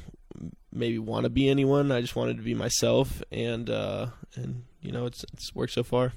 [0.72, 1.90] maybe want to be anyone.
[1.90, 5.82] I just wanted to be myself, and uh, and you know, it's it's worked so
[5.82, 6.12] far.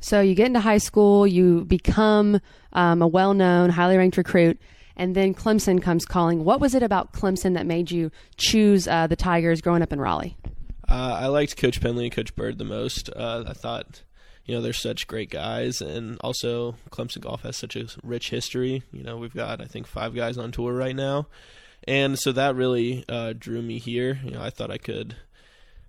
[0.00, 2.40] So you get into high school, you become
[2.72, 4.60] um, a well-known, highly ranked recruit,
[4.98, 6.44] and then Clemson comes calling.
[6.44, 10.00] What was it about Clemson that made you choose uh, the Tigers growing up in
[10.00, 10.36] Raleigh?
[10.88, 13.08] Uh, I liked Coach Penley and Coach Byrd the most.
[13.14, 14.02] Uh, I thought,
[14.44, 18.82] you know, they're such great guys, and also Clemson golf has such a rich history.
[18.90, 21.28] You know, we've got I think five guys on tour right now,
[21.86, 24.18] and so that really uh, drew me here.
[24.24, 25.16] You know, I thought I could,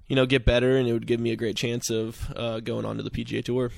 [0.07, 2.85] you know, get better, and it would give me a great chance of uh, going
[2.85, 3.71] on to the PGA Tour.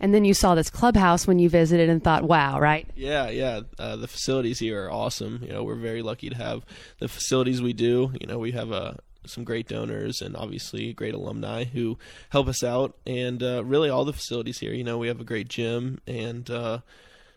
[0.00, 2.86] And then you saw this clubhouse when you visited and thought, wow, right?
[2.94, 3.60] Yeah, yeah.
[3.78, 5.40] Uh, the facilities here are awesome.
[5.42, 6.64] You know, we're very lucky to have
[6.98, 8.12] the facilities we do.
[8.20, 8.94] You know, we have uh,
[9.26, 11.98] some great donors and obviously great alumni who
[12.30, 12.96] help us out.
[13.06, 14.72] And uh, really, all the facilities here.
[14.72, 16.80] You know, we have a great gym, and uh,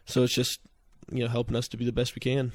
[0.06, 0.60] so it's just
[1.12, 2.52] you know helping us to be the best we can.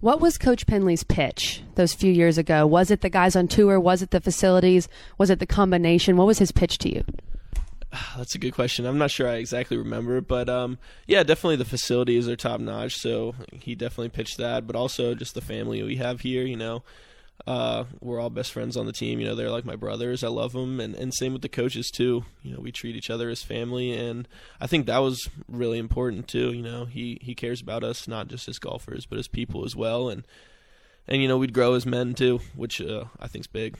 [0.00, 2.66] What was Coach Penley's pitch those few years ago?
[2.66, 3.78] Was it the guys on tour?
[3.78, 4.88] Was it the facilities?
[5.16, 6.16] Was it the combination?
[6.16, 7.04] What was his pitch to you?
[8.16, 8.86] That's a good question.
[8.86, 12.96] I'm not sure I exactly remember, but um, yeah, definitely the facilities are top notch.
[12.96, 16.44] So he definitely pitched that, but also just the family we have here.
[16.44, 16.82] You know,
[17.46, 19.20] uh, we're all best friends on the team.
[19.20, 20.24] You know, they're like my brothers.
[20.24, 22.24] I love them, and and same with the coaches too.
[22.42, 24.26] You know, we treat each other as family, and
[24.60, 26.52] I think that was really important too.
[26.52, 29.76] You know, he he cares about us not just as golfers, but as people as
[29.76, 30.24] well, and
[31.06, 33.76] and you know we'd grow as men too, which uh, I think's big.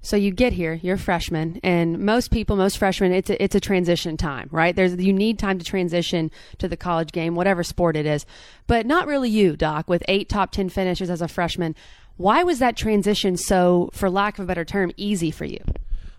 [0.00, 3.56] So you get here, you're a freshman, and most people, most freshmen, it's a, it's
[3.56, 4.74] a transition time, right?
[4.74, 8.24] There's you need time to transition to the college game, whatever sport it is,
[8.68, 9.88] but not really you, Doc.
[9.88, 11.74] With eight top ten finishes as a freshman,
[12.16, 15.58] why was that transition so, for lack of a better term, easy for you?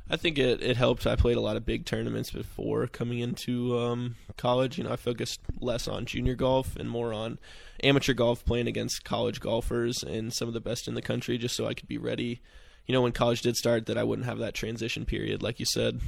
[0.09, 1.05] I think it, it helped.
[1.07, 4.77] I played a lot of big tournaments before coming into um, college.
[4.77, 7.37] You know, I focused less on junior golf and more on
[7.83, 11.55] amateur golf, playing against college golfers and some of the best in the country, just
[11.55, 12.41] so I could be ready
[12.85, 15.65] you know, when college did start, that I wouldn't have that transition period, like you
[15.65, 16.01] said.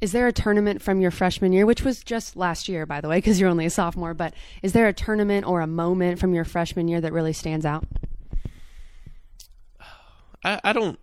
[0.00, 3.08] Is there a tournament from your freshman year, which was just last year, by the
[3.08, 6.34] way, because you're only a sophomore, but is there a tournament or a moment from
[6.34, 7.86] your freshman year that really stands out?
[10.44, 10.98] I, I don't,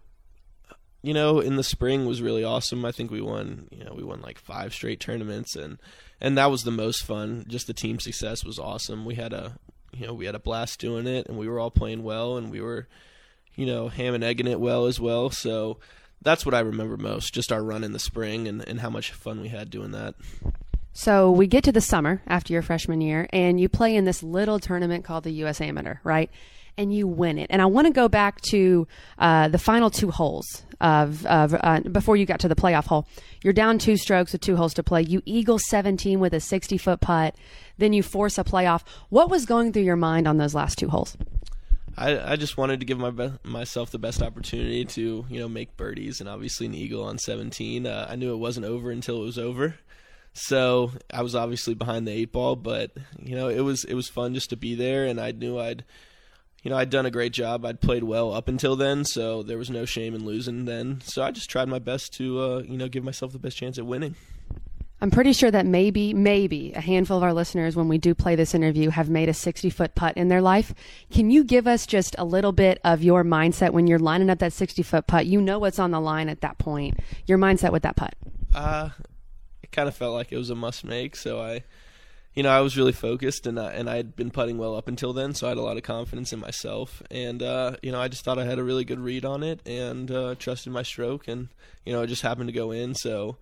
[1.02, 2.84] you know, in the spring was really awesome.
[2.84, 5.78] I think we won, you know, we won like five straight tournaments and,
[6.20, 7.46] and that was the most fun.
[7.48, 9.06] Just the team success was awesome.
[9.06, 9.58] We had a,
[9.94, 12.52] you know, we had a blast doing it and we were all playing well and
[12.52, 12.90] we were,
[13.60, 15.30] you know, ham and egging it well as well.
[15.30, 15.80] So
[16.22, 19.12] that's what I remember most, just our run in the spring and, and how much
[19.12, 20.16] fun we had doing that.
[20.94, 24.24] So we get to the summer after your freshman year, and you play in this
[24.24, 25.60] little tournament called the U.S.
[25.60, 26.32] Amateur, right?
[26.78, 27.48] And you win it.
[27.50, 31.82] And I want to go back to uh, the final two holes of, of uh,
[31.82, 33.08] before you got to the playoff hole.
[33.44, 35.02] You're down two strokes with two holes to play.
[35.02, 37.36] You eagle 17 with a 60 foot putt.
[37.78, 38.84] Then you force a playoff.
[39.10, 41.18] What was going through your mind on those last two holes?
[42.00, 45.50] I, I just wanted to give my be- myself the best opportunity to you know
[45.50, 47.86] make birdies and obviously an eagle on 17.
[47.86, 49.76] Uh, I knew it wasn't over until it was over,
[50.32, 52.56] so I was obviously behind the eight ball.
[52.56, 55.60] But you know it was it was fun just to be there, and I knew
[55.60, 55.84] I'd
[56.64, 57.66] you know I'd done a great job.
[57.66, 61.02] I'd played well up until then, so there was no shame in losing then.
[61.04, 63.78] So I just tried my best to uh, you know give myself the best chance
[63.78, 64.16] at winning.
[65.02, 68.36] I'm pretty sure that maybe, maybe a handful of our listeners, when we do play
[68.36, 70.74] this interview, have made a 60 foot putt in their life.
[71.10, 74.40] Can you give us just a little bit of your mindset when you're lining up
[74.40, 75.26] that 60 foot putt?
[75.26, 77.00] You know what's on the line at that point.
[77.26, 78.16] Your mindset with that putt.
[78.54, 78.90] Uh,
[79.64, 81.64] it kind of felt like it was a must make, so I,
[82.34, 84.88] you know, I was really focused and I, and I had been putting well up
[84.88, 87.02] until then, so I had a lot of confidence in myself.
[87.10, 89.66] And uh, you know, I just thought I had a really good read on it
[89.66, 91.48] and uh, trusted my stroke, and
[91.86, 92.96] you know, it just happened to go in.
[92.96, 93.38] So,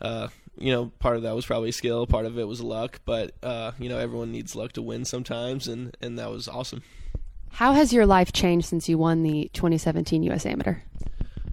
[0.00, 3.32] uh, you know, part of that was probably skill, part of it was luck, but
[3.42, 6.82] uh, you know, everyone needs luck to win sometimes, and and that was awesome.
[7.52, 10.46] How has your life changed since you won the 2017 U.S.
[10.46, 10.76] Amateur?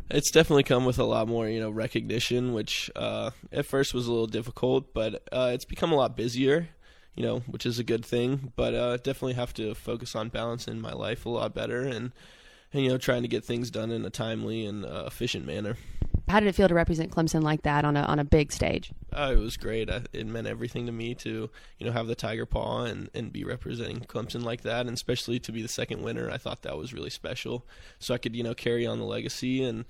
[0.09, 4.07] It's definitely come with a lot more, you know, recognition, which uh, at first was
[4.07, 6.69] a little difficult, but uh, it's become a lot busier,
[7.15, 8.53] you know, which is a good thing.
[8.55, 12.13] But uh, definitely have to focus on balancing my life a lot better and,
[12.71, 15.75] and you know, trying to get things done in a timely and uh, efficient manner.
[16.27, 18.91] How did it feel to represent Clemson like that on a on a big stage?
[19.13, 19.89] Uh, it was great.
[19.89, 23.31] I, it meant everything to me to you know have the tiger paw and, and
[23.31, 26.29] be representing Clemson like that, and especially to be the second winner.
[26.29, 27.65] I thought that was really special.
[27.99, 29.85] So I could you know carry on the legacy and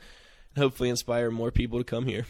[0.58, 2.26] hopefully inspire more people to come here.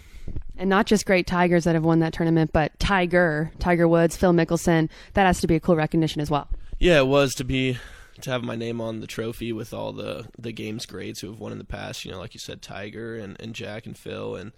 [0.58, 4.34] And not just great Tigers that have won that tournament, but Tiger, Tiger Woods, Phil
[4.34, 4.90] Mickelson.
[5.14, 6.50] That has to be a cool recognition as well.
[6.80, 7.78] Yeah, it was to be
[8.22, 11.40] to have my name on the trophy with all the the games greats who have
[11.40, 12.06] won in the past.
[12.06, 14.52] You know, like you said, Tiger and, and Jack and Phil, and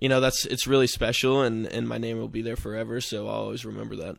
[0.00, 3.00] you know that's it's really special, and and my name will be there forever.
[3.00, 4.16] So I'll always remember that.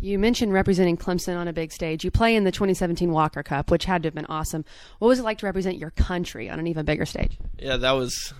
[0.00, 2.04] You mentioned representing Clemson on a big stage.
[2.04, 4.64] You play in the 2017 Walker Cup, which had to have been awesome.
[4.98, 7.38] What was it like to represent your country on an even bigger stage?
[7.58, 8.34] Yeah, that was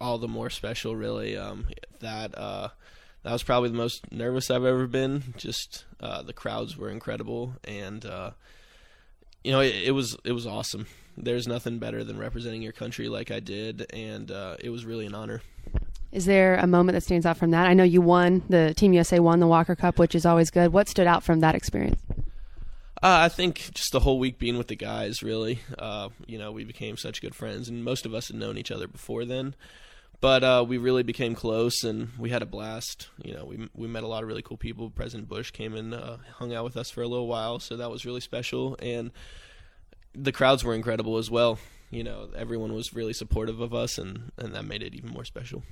[0.00, 1.36] all the more special, really.
[1.36, 1.66] Um,
[2.00, 2.68] that uh,
[3.22, 5.34] that was probably the most nervous I've ever been.
[5.36, 8.30] Just uh, the crowds were incredible, and uh,
[9.44, 10.86] you know, it, it, was it was awesome.
[11.16, 15.06] There's nothing better than representing your country like I did, and uh, it was really
[15.06, 15.42] an honor.
[16.10, 17.66] Is there a moment that stands out from that?
[17.66, 20.72] I know you won the Team USA won the Walker Cup, which is always good.
[20.72, 22.00] What stood out from that experience?
[23.02, 25.58] Uh, I think just the whole week being with the guys, really.
[25.78, 28.70] Uh, you know, we became such good friends, and most of us had known each
[28.70, 29.54] other before then.
[30.20, 33.08] But uh, we really became close, and we had a blast.
[33.22, 34.90] You know, we we met a lot of really cool people.
[34.90, 37.90] President Bush came and uh, hung out with us for a little while, so that
[37.90, 38.76] was really special.
[38.80, 39.10] And
[40.14, 41.58] the crowds were incredible as well.
[41.94, 45.24] You know, everyone was really supportive of us, and and that made it even more
[45.24, 45.62] special.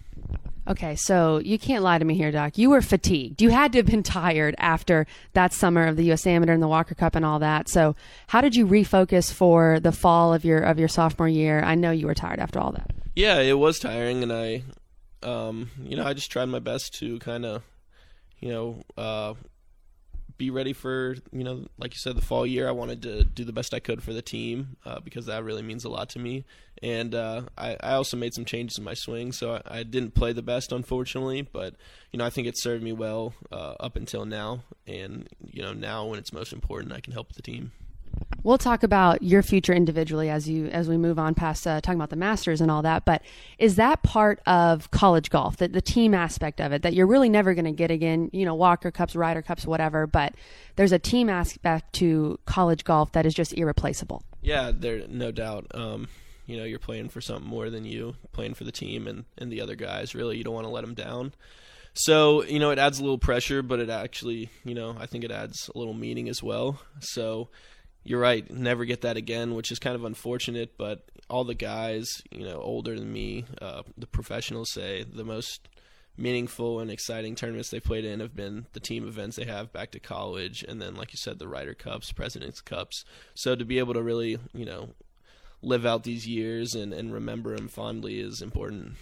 [0.69, 2.57] Okay, so you can't lie to me here, Doc.
[2.57, 3.43] You were fatigued.
[3.43, 6.25] You had to have been tired after that summer of the U.S.
[6.25, 7.69] Amateur and the Walker Cup and all that.
[7.69, 7.97] So,
[8.29, 11.61] how did you refocus for the fall of your of your sophomore year?
[11.61, 12.93] I know you were tired after all that.
[13.17, 14.63] Yeah, it was tiring, and I,
[15.25, 17.63] um, you know, I just tried my best to kind of,
[18.39, 19.35] you know, uh,
[20.38, 22.68] be ready for, you know, like you said, the fall year.
[22.68, 25.62] I wanted to do the best I could for the team uh, because that really
[25.62, 26.45] means a lot to me.
[26.83, 30.14] And uh, I, I also made some changes in my swing, so I, I, didn't
[30.14, 31.42] play the best, unfortunately.
[31.42, 31.75] But
[32.11, 34.64] you know, I think it served me well uh, up until now.
[34.87, 37.71] And you know, now when it's most important, I can help the team.
[38.44, 41.98] We'll talk about your future individually as you as we move on past uh, talking
[41.98, 43.05] about the Masters and all that.
[43.05, 43.22] But
[43.59, 47.29] is that part of college golf, the, the team aspect of it, that you're really
[47.29, 48.31] never going to get again?
[48.33, 50.09] You know, Walker Cups, Ryder Cups, whatever.
[50.09, 50.35] But
[50.75, 54.25] there's a team aspect to college golf that is just irreplaceable.
[54.40, 55.66] Yeah, there no doubt.
[55.72, 56.09] Um,
[56.46, 59.53] you know, you're playing for something more than you playing for the team and and
[59.53, 60.16] the other guys.
[60.16, 61.33] Really, you don't want to let them down.
[61.94, 65.25] So, you know, it adds a little pressure, but it actually, you know, I think
[65.25, 66.81] it adds a little meaning as well.
[67.01, 67.48] So,
[68.05, 70.77] you're right, never get that again, which is kind of unfortunate.
[70.77, 75.69] But all the guys, you know, older than me, uh, the professionals say the most
[76.17, 79.91] meaningful and exciting tournaments they played in have been the team events they have back
[79.93, 83.05] to college, and then, like you said, the Ryder Cups, Presidents Cups.
[83.35, 84.91] So to be able to really, you know,
[85.62, 88.97] live out these years and, and remember them fondly is important.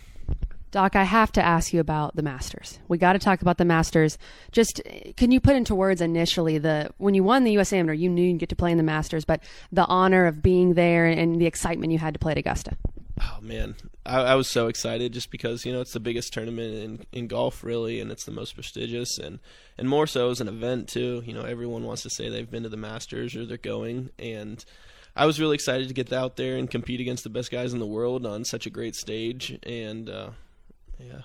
[0.70, 2.78] Doc, I have to ask you about the Masters.
[2.87, 4.18] We got to talk about the Masters.
[4.52, 4.80] Just
[5.16, 7.72] can you put into words initially the when you won the U.S.
[7.72, 10.74] Amateur, you knew you'd get to play in the Masters, but the honor of being
[10.74, 12.76] there and the excitement you had to play at Augusta.
[13.20, 13.74] Oh man,
[14.06, 17.26] I, I was so excited just because you know it's the biggest tournament in, in
[17.26, 19.40] golf really, and it's the most prestigious, and
[19.76, 21.22] and more so as an event too.
[21.26, 24.64] You know, everyone wants to say they've been to the Masters or they're going, and
[25.16, 27.80] I was really excited to get out there and compete against the best guys in
[27.80, 30.09] the world on such a great stage, and.
[30.09, 30.30] Uh,
[31.02, 31.22] yeah.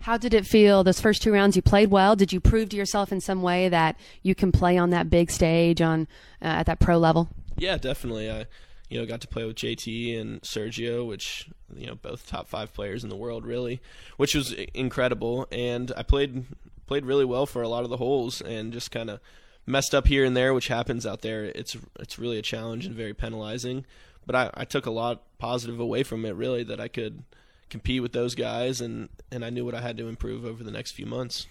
[0.00, 1.56] How did it feel those first two rounds?
[1.56, 2.14] You played well.
[2.14, 5.30] Did you prove to yourself in some way that you can play on that big
[5.30, 6.06] stage on
[6.42, 7.28] uh, at that pro level?
[7.56, 8.30] Yeah, definitely.
[8.30, 8.46] I,
[8.88, 12.72] you know, got to play with JT and Sergio, which you know both top five
[12.72, 13.80] players in the world, really,
[14.16, 15.48] which was incredible.
[15.50, 16.44] And I played
[16.86, 19.20] played really well for a lot of the holes, and just kind of
[19.66, 21.44] messed up here and there, which happens out there.
[21.44, 23.84] It's it's really a challenge and very penalizing.
[24.24, 27.22] But I, I took a lot positive away from it, really, that I could
[27.70, 30.70] compete with those guys, and and I knew what I had to improve over the
[30.70, 31.46] next few months.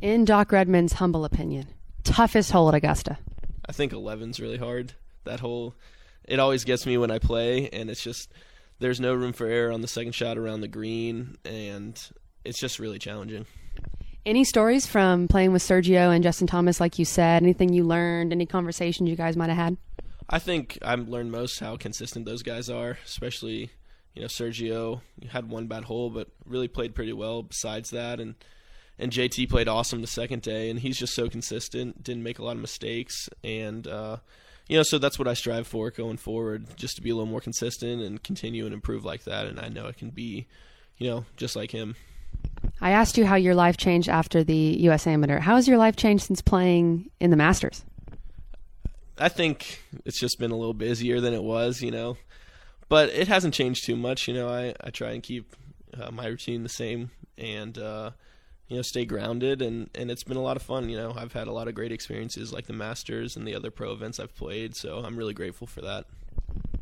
[0.00, 1.68] In Doc Redman's humble opinion,
[2.04, 3.18] toughest hole at Augusta.
[3.68, 4.94] I think 11's really hard.
[5.24, 5.74] That hole,
[6.24, 8.32] it always gets me when I play, and it's just
[8.78, 12.00] there's no room for error on the second shot around the green, and
[12.44, 13.46] it's just really challenging.
[14.24, 17.42] Any stories from playing with Sergio and Justin Thomas, like you said?
[17.42, 18.32] Anything you learned?
[18.32, 19.76] Any conversations you guys might have had?
[20.28, 23.70] I think I've learned most how consistent those guys are, especially
[24.18, 25.00] you know Sergio
[25.30, 28.34] had one bad hole, but really played pretty well besides that, and
[28.98, 32.44] and JT played awesome the second day, and he's just so consistent, didn't make a
[32.44, 34.16] lot of mistakes, and uh,
[34.66, 37.30] you know so that's what I strive for going forward, just to be a little
[37.30, 40.48] more consistent and continue and improve like that, and I know I can be,
[40.96, 41.94] you know, just like him.
[42.80, 45.06] I asked you how your life changed after the U.S.
[45.06, 45.38] Amateur.
[45.38, 47.84] How has your life changed since playing in the Masters?
[49.16, 52.16] I think it's just been a little busier than it was, you know.
[52.88, 54.48] But it hasn't changed too much, you know.
[54.48, 55.54] I, I try and keep
[56.00, 58.10] uh, my routine the same and, uh,
[58.68, 59.60] you know, stay grounded.
[59.60, 61.12] And, and it's been a lot of fun, you know.
[61.16, 64.18] I've had a lot of great experiences like the Masters and the other pro events
[64.18, 64.74] I've played.
[64.74, 66.06] So I'm really grateful for that.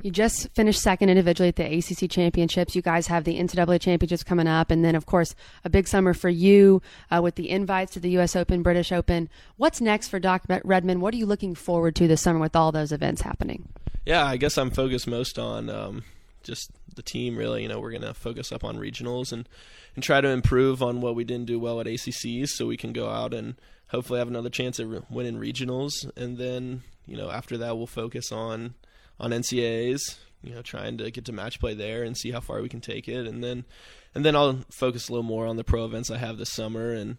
[0.03, 2.77] You just finished second individually at the ACC Championships.
[2.77, 5.35] You guys have the NCAA Championships coming up, and then, of course,
[5.65, 6.81] a big summer for you
[7.11, 8.37] uh, with the invites to the U.S.
[8.37, 9.29] Open, British Open.
[9.57, 11.01] What's next for Doc Redman?
[11.01, 13.69] What are you looking forward to this summer with all those events happening?
[14.07, 16.05] Yeah, I guess I'm focused most on um,
[16.45, 17.37] just the team.
[17.37, 19.49] Really, you know, we're gonna focus up on regionals and
[19.97, 22.93] and try to improve on what we didn't do well at ACCs, so we can
[22.93, 23.57] go out and
[23.89, 25.93] hopefully have another chance at winning regionals.
[26.17, 28.75] And then, you know, after that, we'll focus on
[29.19, 32.63] on NCAAs, you know, trying to get to match play there and see how far
[32.63, 33.65] we can take it, and then
[34.15, 36.93] and then I'll focus a little more on the pro events I have this summer
[36.93, 37.17] and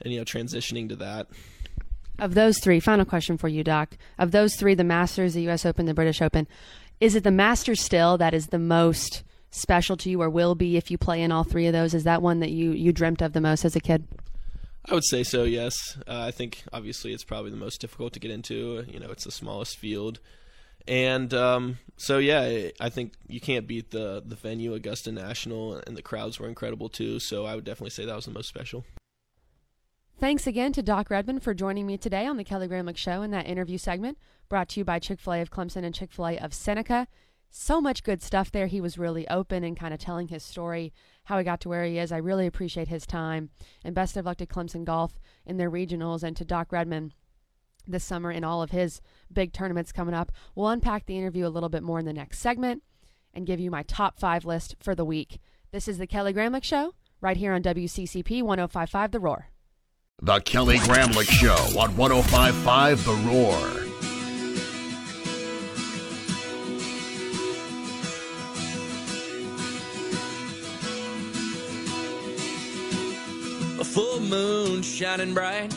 [0.00, 1.26] and you know transitioning to that.
[2.18, 3.96] Of those three, final question for you, Doc.
[4.18, 5.64] Of those three, the Masters, the U.S.
[5.64, 6.48] Open, the British Open,
[7.00, 10.76] is it the Masters still that is the most special to you, or will be
[10.76, 11.94] if you play in all three of those?
[11.94, 14.06] Is that one that you you dreamt of the most as a kid?
[14.90, 15.44] I would say so.
[15.44, 15.74] Yes,
[16.06, 18.84] uh, I think obviously it's probably the most difficult to get into.
[18.88, 20.18] You know, it's the smallest field.
[20.88, 25.96] And um, so yeah, I think you can't beat the the venue Augusta National, and
[25.96, 27.20] the crowds were incredible too.
[27.20, 28.84] So I would definitely say that was the most special.
[30.20, 33.30] Thanks again to Doc Redman for joining me today on the Kelly Gramlich Show in
[33.30, 36.26] that interview segment, brought to you by Chick Fil A of Clemson and Chick Fil
[36.26, 37.06] A of Seneca.
[37.50, 38.66] So much good stuff there.
[38.66, 40.92] He was really open and kind of telling his story,
[41.26, 42.10] how he got to where he is.
[42.10, 43.50] I really appreciate his time.
[43.84, 47.12] And best of luck to Clemson Golf in their regionals and to Doc Redman
[47.86, 49.00] this summer in all of his
[49.32, 50.32] big tournaments coming up.
[50.56, 52.82] We'll unpack the interview a little bit more in the next segment
[53.32, 55.38] and give you my top five list for the week.
[55.70, 59.50] This is the Kelly Gramlich Show right here on WCCP 1055 The Roar.
[60.20, 63.54] The Kelly Gramlich Show on 1055 The Roar.
[73.80, 75.72] A full moon shining bright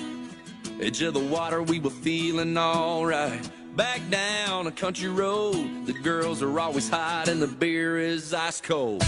[0.82, 3.48] Edge of the water, we were feeling alright.
[3.76, 8.60] Back down a country road, the girls are always hot and the beer is ice
[8.60, 9.04] cold.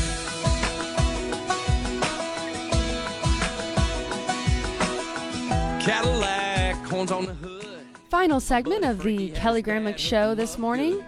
[5.83, 7.67] Cadillac, horns on the hood.
[8.09, 11.03] Final segment of the Kelly Gramlich Show this morning.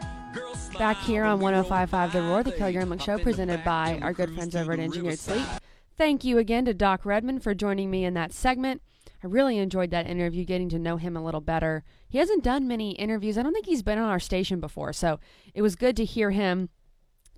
[0.77, 4.53] Back here on 1055 The Roar, the Kelly Gramlich Show, presented by our good friends
[4.53, 5.45] over at Engineered Sleep.
[5.97, 8.81] Thank you again to Doc Redman for joining me in that segment.
[9.23, 11.85] I really enjoyed that interview, getting to know him a little better.
[12.09, 13.37] He hasn't done many interviews.
[13.37, 15.21] I don't think he's been on our station before, so
[15.53, 16.67] it was good to hear him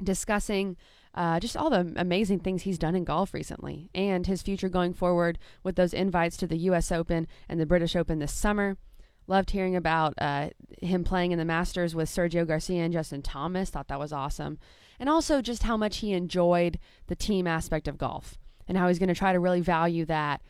[0.04, 0.76] discussing
[1.18, 4.94] uh, just all the amazing things he's done in golf recently and his future going
[4.94, 6.92] forward with those invites to the U.S.
[6.92, 8.78] Open and the British Open this summer.
[9.26, 13.72] Loved hearing about uh, him playing in the Masters with Sergio Garcia and Justin Thomas.
[13.72, 14.60] Thought that was awesome.
[15.00, 18.38] And also just how much he enjoyed the team aspect of golf
[18.68, 20.42] and how he's going to try to really value that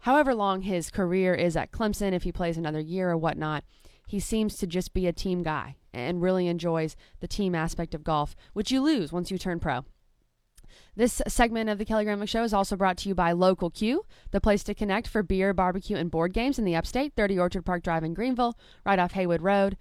[0.00, 3.62] however long his career is at Clemson, if he plays another year or whatnot,
[4.08, 8.02] he seems to just be a team guy and really enjoys the team aspect of
[8.02, 9.84] golf, which you lose once you turn pro.
[10.96, 14.04] This segment of the Kelly Gramlich Show is also brought to you by Local Q,
[14.30, 17.64] the place to connect for beer, barbecue, and board games in the upstate, 30 Orchard
[17.64, 19.76] Park Drive in Greenville, right off Haywood Road.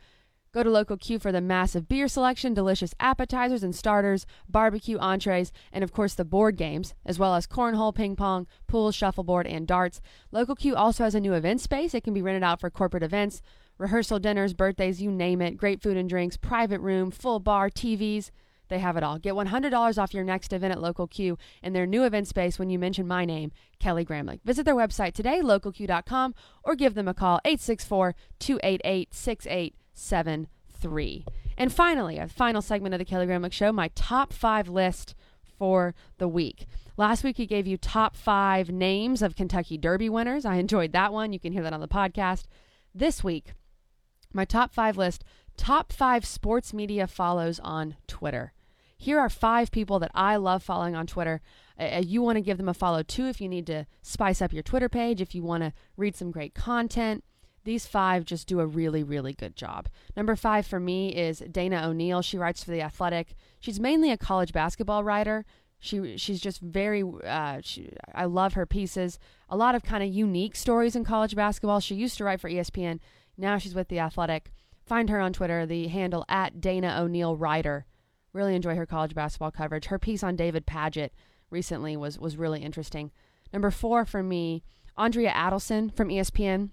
[0.54, 5.52] Go to Local Q for the massive beer selection, delicious appetizers and starters, barbecue entrees,
[5.72, 9.68] and of course the board games, as well as cornhole, ping pong, pool, shuffleboard, and
[9.68, 10.02] darts.
[10.32, 11.94] Local Q also has a new event space.
[11.94, 13.42] It can be rented out for corporate events,
[13.78, 15.58] rehearsal dinners, birthdays, you name it.
[15.58, 18.32] Great food and drinks, private room, full bar, TVs.
[18.68, 19.18] They have it all.
[19.18, 22.70] Get $100 off your next event at Local Q in their new event space when
[22.70, 24.42] you mention my name, Kelly Gramlich.
[24.44, 30.48] Visit their website today, localq.com, or give them a call, 864 288 seven
[30.80, 31.26] three.
[31.58, 35.16] And finally, a final segment of the Kelly Gramlich Show, my top five list
[35.58, 36.68] for the week.
[36.98, 40.46] Last week, he gave you top five names of Kentucky Derby winners.
[40.46, 41.34] I enjoyed that one.
[41.34, 42.46] You can hear that on the podcast.
[42.94, 43.54] This week,
[44.34, 45.24] my top five list
[45.58, 48.54] top five sports media follows on Twitter.
[48.98, 51.42] Here are five people that I love following on Twitter.
[51.80, 54.52] Uh, you want to give them a follow too if you need to spice up
[54.52, 57.24] your Twitter page, if you want to read some great content.
[57.64, 59.90] These five just do a really, really good job.
[60.16, 62.22] Number five for me is Dana O'Neill.
[62.22, 63.36] She writes for The Athletic.
[63.60, 65.46] She's mainly a college basketball writer.
[65.80, 67.04] She she's just very.
[67.04, 69.20] Uh, she, I love her pieces.
[69.50, 71.82] A lot of kind of unique stories in college basketball.
[71.82, 73.00] She used to write for ESPN.
[73.38, 74.54] Now she's with The Athletic.
[74.86, 77.86] Find her on Twitter, the handle at Dana O'Neill Writer.
[78.38, 79.88] Really enjoy her college basketball coverage.
[79.88, 81.10] Her piece on David Padgett
[81.50, 83.10] recently was was really interesting.
[83.52, 84.64] Number four for me,
[84.96, 86.70] Andrea Adelson from ESPN.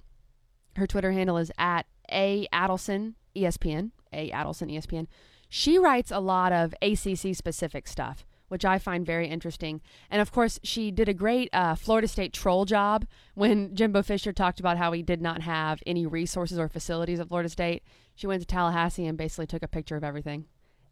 [0.76, 3.92] Her Twitter handle is at a Adelson ESPN.
[4.12, 5.06] A Adelson ESPN.
[5.48, 9.80] She writes a lot of ACC specific stuff which I find very interesting.
[10.10, 14.34] And of course, she did a great uh, Florida State troll job when Jimbo Fisher
[14.34, 17.82] talked about how he did not have any resources or facilities at Florida State.
[18.14, 20.44] She went to Tallahassee and basically took a picture of everything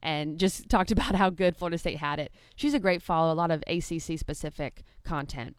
[0.03, 2.33] and just talked about how good Florida State had it.
[2.57, 5.57] She's a great follow, a lot of ACC specific content.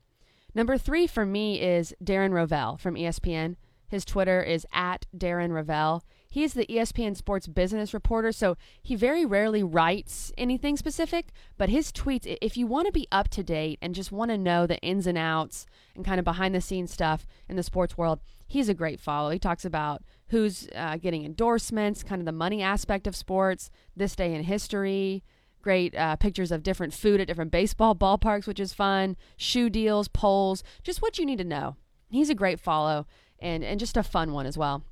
[0.56, 3.56] Number three for me is Darren Rovell from ESPN.
[3.88, 6.04] His Twitter is at Darren Rovell.
[6.34, 11.28] He's the ESPN Sports business reporter, so he very rarely writes anything specific,
[11.60, 14.38] but his tweets, if you want to be up to date and just want to
[14.40, 18.00] know the ins and outs and kind of behind the scenes stuff in the sports
[18.00, 19.30] world, he's a great follow.
[19.30, 24.16] He talks about who's uh, getting endorsements, kind of the money aspect of sports, this
[24.16, 25.24] day in history,
[25.62, 30.08] great uh, pictures of different food at different baseball ballparks, which is fun, shoe deals,
[30.08, 31.76] polls, just what you need to know.
[32.10, 33.06] He's a great follow
[33.38, 34.84] and, and just a fun one as well.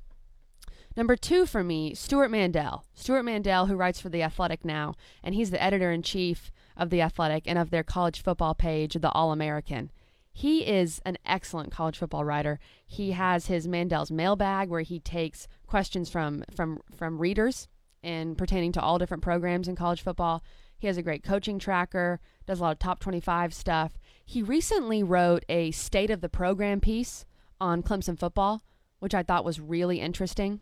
[0.96, 2.84] Number two for me, Stewart Mandel.
[2.94, 6.90] Stewart Mandel, who writes for The Athletic now, and he's the editor in chief of
[6.90, 9.90] The Athletic and of their college football page, The All American.
[10.34, 12.58] He is an excellent college football writer.
[12.86, 17.68] He has his Mandel's mailbag where he takes questions from from from readers
[18.02, 20.42] and pertaining to all different programs in college football.
[20.78, 23.98] He has a great coaching tracker, does a lot of top 25 stuff.
[24.24, 27.24] He recently wrote a state of the program piece
[27.60, 28.62] on Clemson football,
[28.98, 30.60] which I thought was really interesting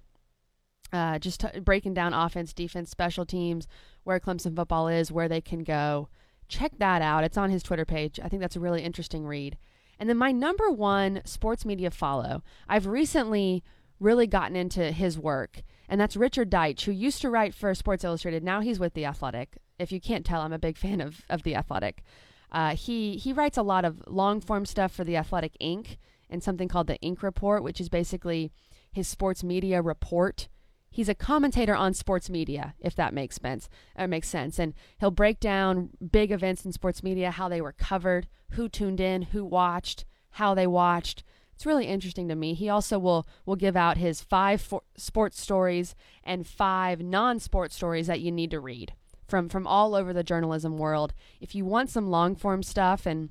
[0.93, 3.67] uh, just t- breaking down offense, defense, special teams,
[4.05, 6.09] where Clemson football is, where they can go.
[6.49, 7.25] Check that out.
[7.25, 8.19] It's on his Twitter page.
[8.23, 9.57] I think that's a really interesting read.
[9.99, 13.63] And then my number one sports media follow, I've recently
[14.01, 18.03] really gotten into his work, and that's Richard Deitsch, who used to write for Sports
[18.03, 18.43] Illustrated.
[18.43, 19.59] Now he's with The Athletic.
[19.79, 22.03] If you can't tell, I'm a big fan of, of The Athletic.
[22.51, 25.99] Uh, he, he writes a lot of long form stuff for The Athletic Ink
[26.31, 28.53] and something called the Ink Report, which is basically
[28.93, 30.49] his sports media report
[30.91, 33.69] he's a commentator on sports media, if that makes sense.
[33.97, 37.73] Or makes sense, and he'll break down big events in sports media, how they were
[37.73, 41.23] covered, who tuned in, who watched, how they watched.
[41.55, 42.55] It's really interesting to me.
[42.55, 48.07] He also will will give out his five for, sports stories and five non-sports stories
[48.07, 48.95] that you need to read
[49.29, 51.13] from from all over the journalism world.
[51.41, 53.31] If you want some long form stuff and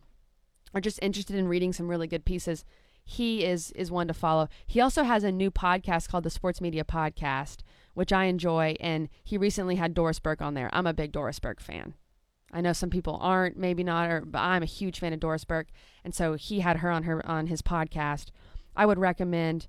[0.74, 2.64] are just interested in reading some really good pieces,
[3.10, 4.48] he is is one to follow.
[4.68, 7.58] He also has a new podcast called the Sports Media Podcast,
[7.96, 10.70] which I enjoy, and he recently had Doris Burke on there.
[10.72, 11.96] I'm a big Doris Burke fan.
[12.54, 15.44] I know some people aren't, maybe not, or but I'm a huge fan of Doris
[15.44, 15.70] Burke,
[16.04, 18.28] and so he had her on her on his podcast.
[18.76, 19.68] I would recommend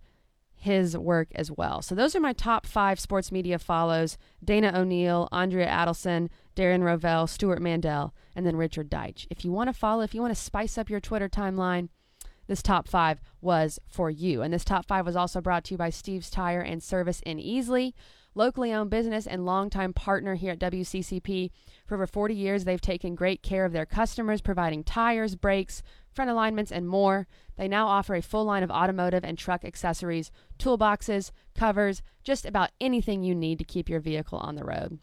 [0.53, 1.80] his work as well.
[1.80, 7.26] So those are my top five sports media follows: Dana O'Neill, Andrea Adelson, Darren Rovell,
[7.26, 9.26] Stewart Mandel, and then Richard Deitsch.
[9.30, 11.88] If you want to follow, if you want to spice up your Twitter timeline
[12.51, 14.42] this top five was for you.
[14.42, 17.38] And this top five was also brought to you by Steve's Tire and Service in
[17.38, 17.92] Easley,
[18.34, 21.53] locally owned business and longtime partner here at WCCP.
[21.86, 26.28] For over 40 years, they've taken great care of their customers, providing tires, brakes, front
[26.28, 27.28] alignments, and more.
[27.57, 32.70] They now offer a full line of automotive and truck accessories, toolboxes, covers, just about
[32.80, 34.98] anything you need to keep your vehicle on the road.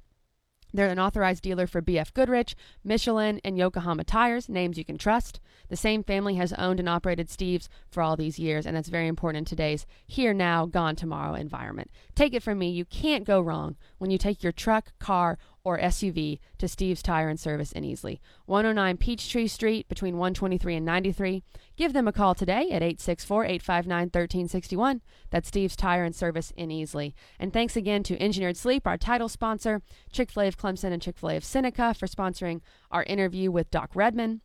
[0.77, 5.39] They're an authorized dealer for BF Goodrich, Michelin, and Yokohama tires, names you can trust.
[5.69, 9.07] The same family has owned and operated Steve's for all these years, and that's very
[9.07, 11.89] important in today's here now, gone tomorrow environment.
[12.13, 15.77] Take it from me, you can't go wrong when you take your truck, car, or
[15.77, 18.21] SUV to Steve's Tire and Service in Easley.
[18.45, 21.43] 109 Peachtree Street between 123 and 93.
[21.75, 25.01] Give them a call today at 864 859 1361.
[25.29, 27.13] That's Steve's Tire and Service in Easley.
[27.37, 31.01] And thanks again to Engineered Sleep, our title sponsor, Chick fil A of Clemson and
[31.01, 34.39] Chick fil A of Seneca for sponsoring our interview with Doc Redman.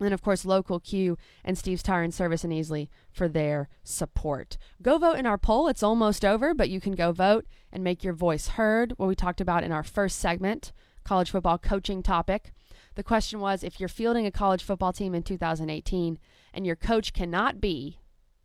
[0.00, 4.56] And of course, Local Q and Steve's Tire and Service in Easley for their support.
[4.80, 5.68] Go vote in our poll.
[5.68, 8.92] It's almost over, but you can go vote and make your voice heard.
[8.96, 10.72] What we talked about in our first segment,
[11.04, 12.52] college football coaching topic.
[12.94, 16.18] The question was if you're fielding a college football team in 2018
[16.54, 17.98] and your coach cannot be,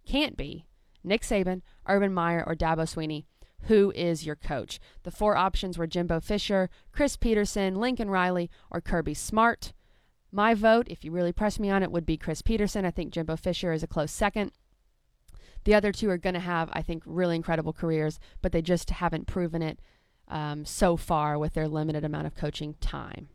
[0.06, 0.66] can't be,
[1.04, 3.26] Nick Saban, Urban Meyer, or Dabo Swinney
[3.68, 4.80] who is your coach.
[5.04, 9.74] The four options were Jimbo Fisher, Chris Petersen Lincoln Riley, or Kirby Smart.
[10.36, 12.86] My vote, if you really press me on it, would be Chris Petersen.
[12.86, 14.52] I think Jimbo Fisher is a close second.
[15.64, 18.90] The other two are going to have, I think, really incredible careers, but they just
[18.90, 19.80] haven't proven it
[20.28, 23.30] um, so far with their limited amount of coaching time.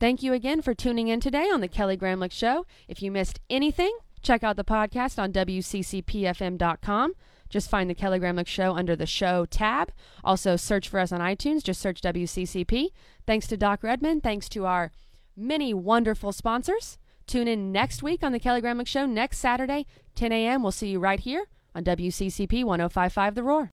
[0.00, 2.64] Thank you again for tuning in today on the Kelly Gramlich Show.
[2.88, 7.12] If you missed anything, check out the podcast on WCCPFM.com.
[7.50, 9.92] Just find the Kelly Gramlich Show under the Show tab.
[10.24, 11.62] Also, search for us on iTunes.
[11.62, 12.88] Just search WCCP.
[13.26, 14.22] Thanks to Doc Redman.
[14.22, 14.92] Thanks to our
[15.38, 16.98] many wonderful sponsors.
[17.26, 20.62] Tune in next week on the Kelly Gramlich Show next Saturday, 10 a.m.
[20.62, 23.66] We'll see you right here on WCCP 1055 The Roar.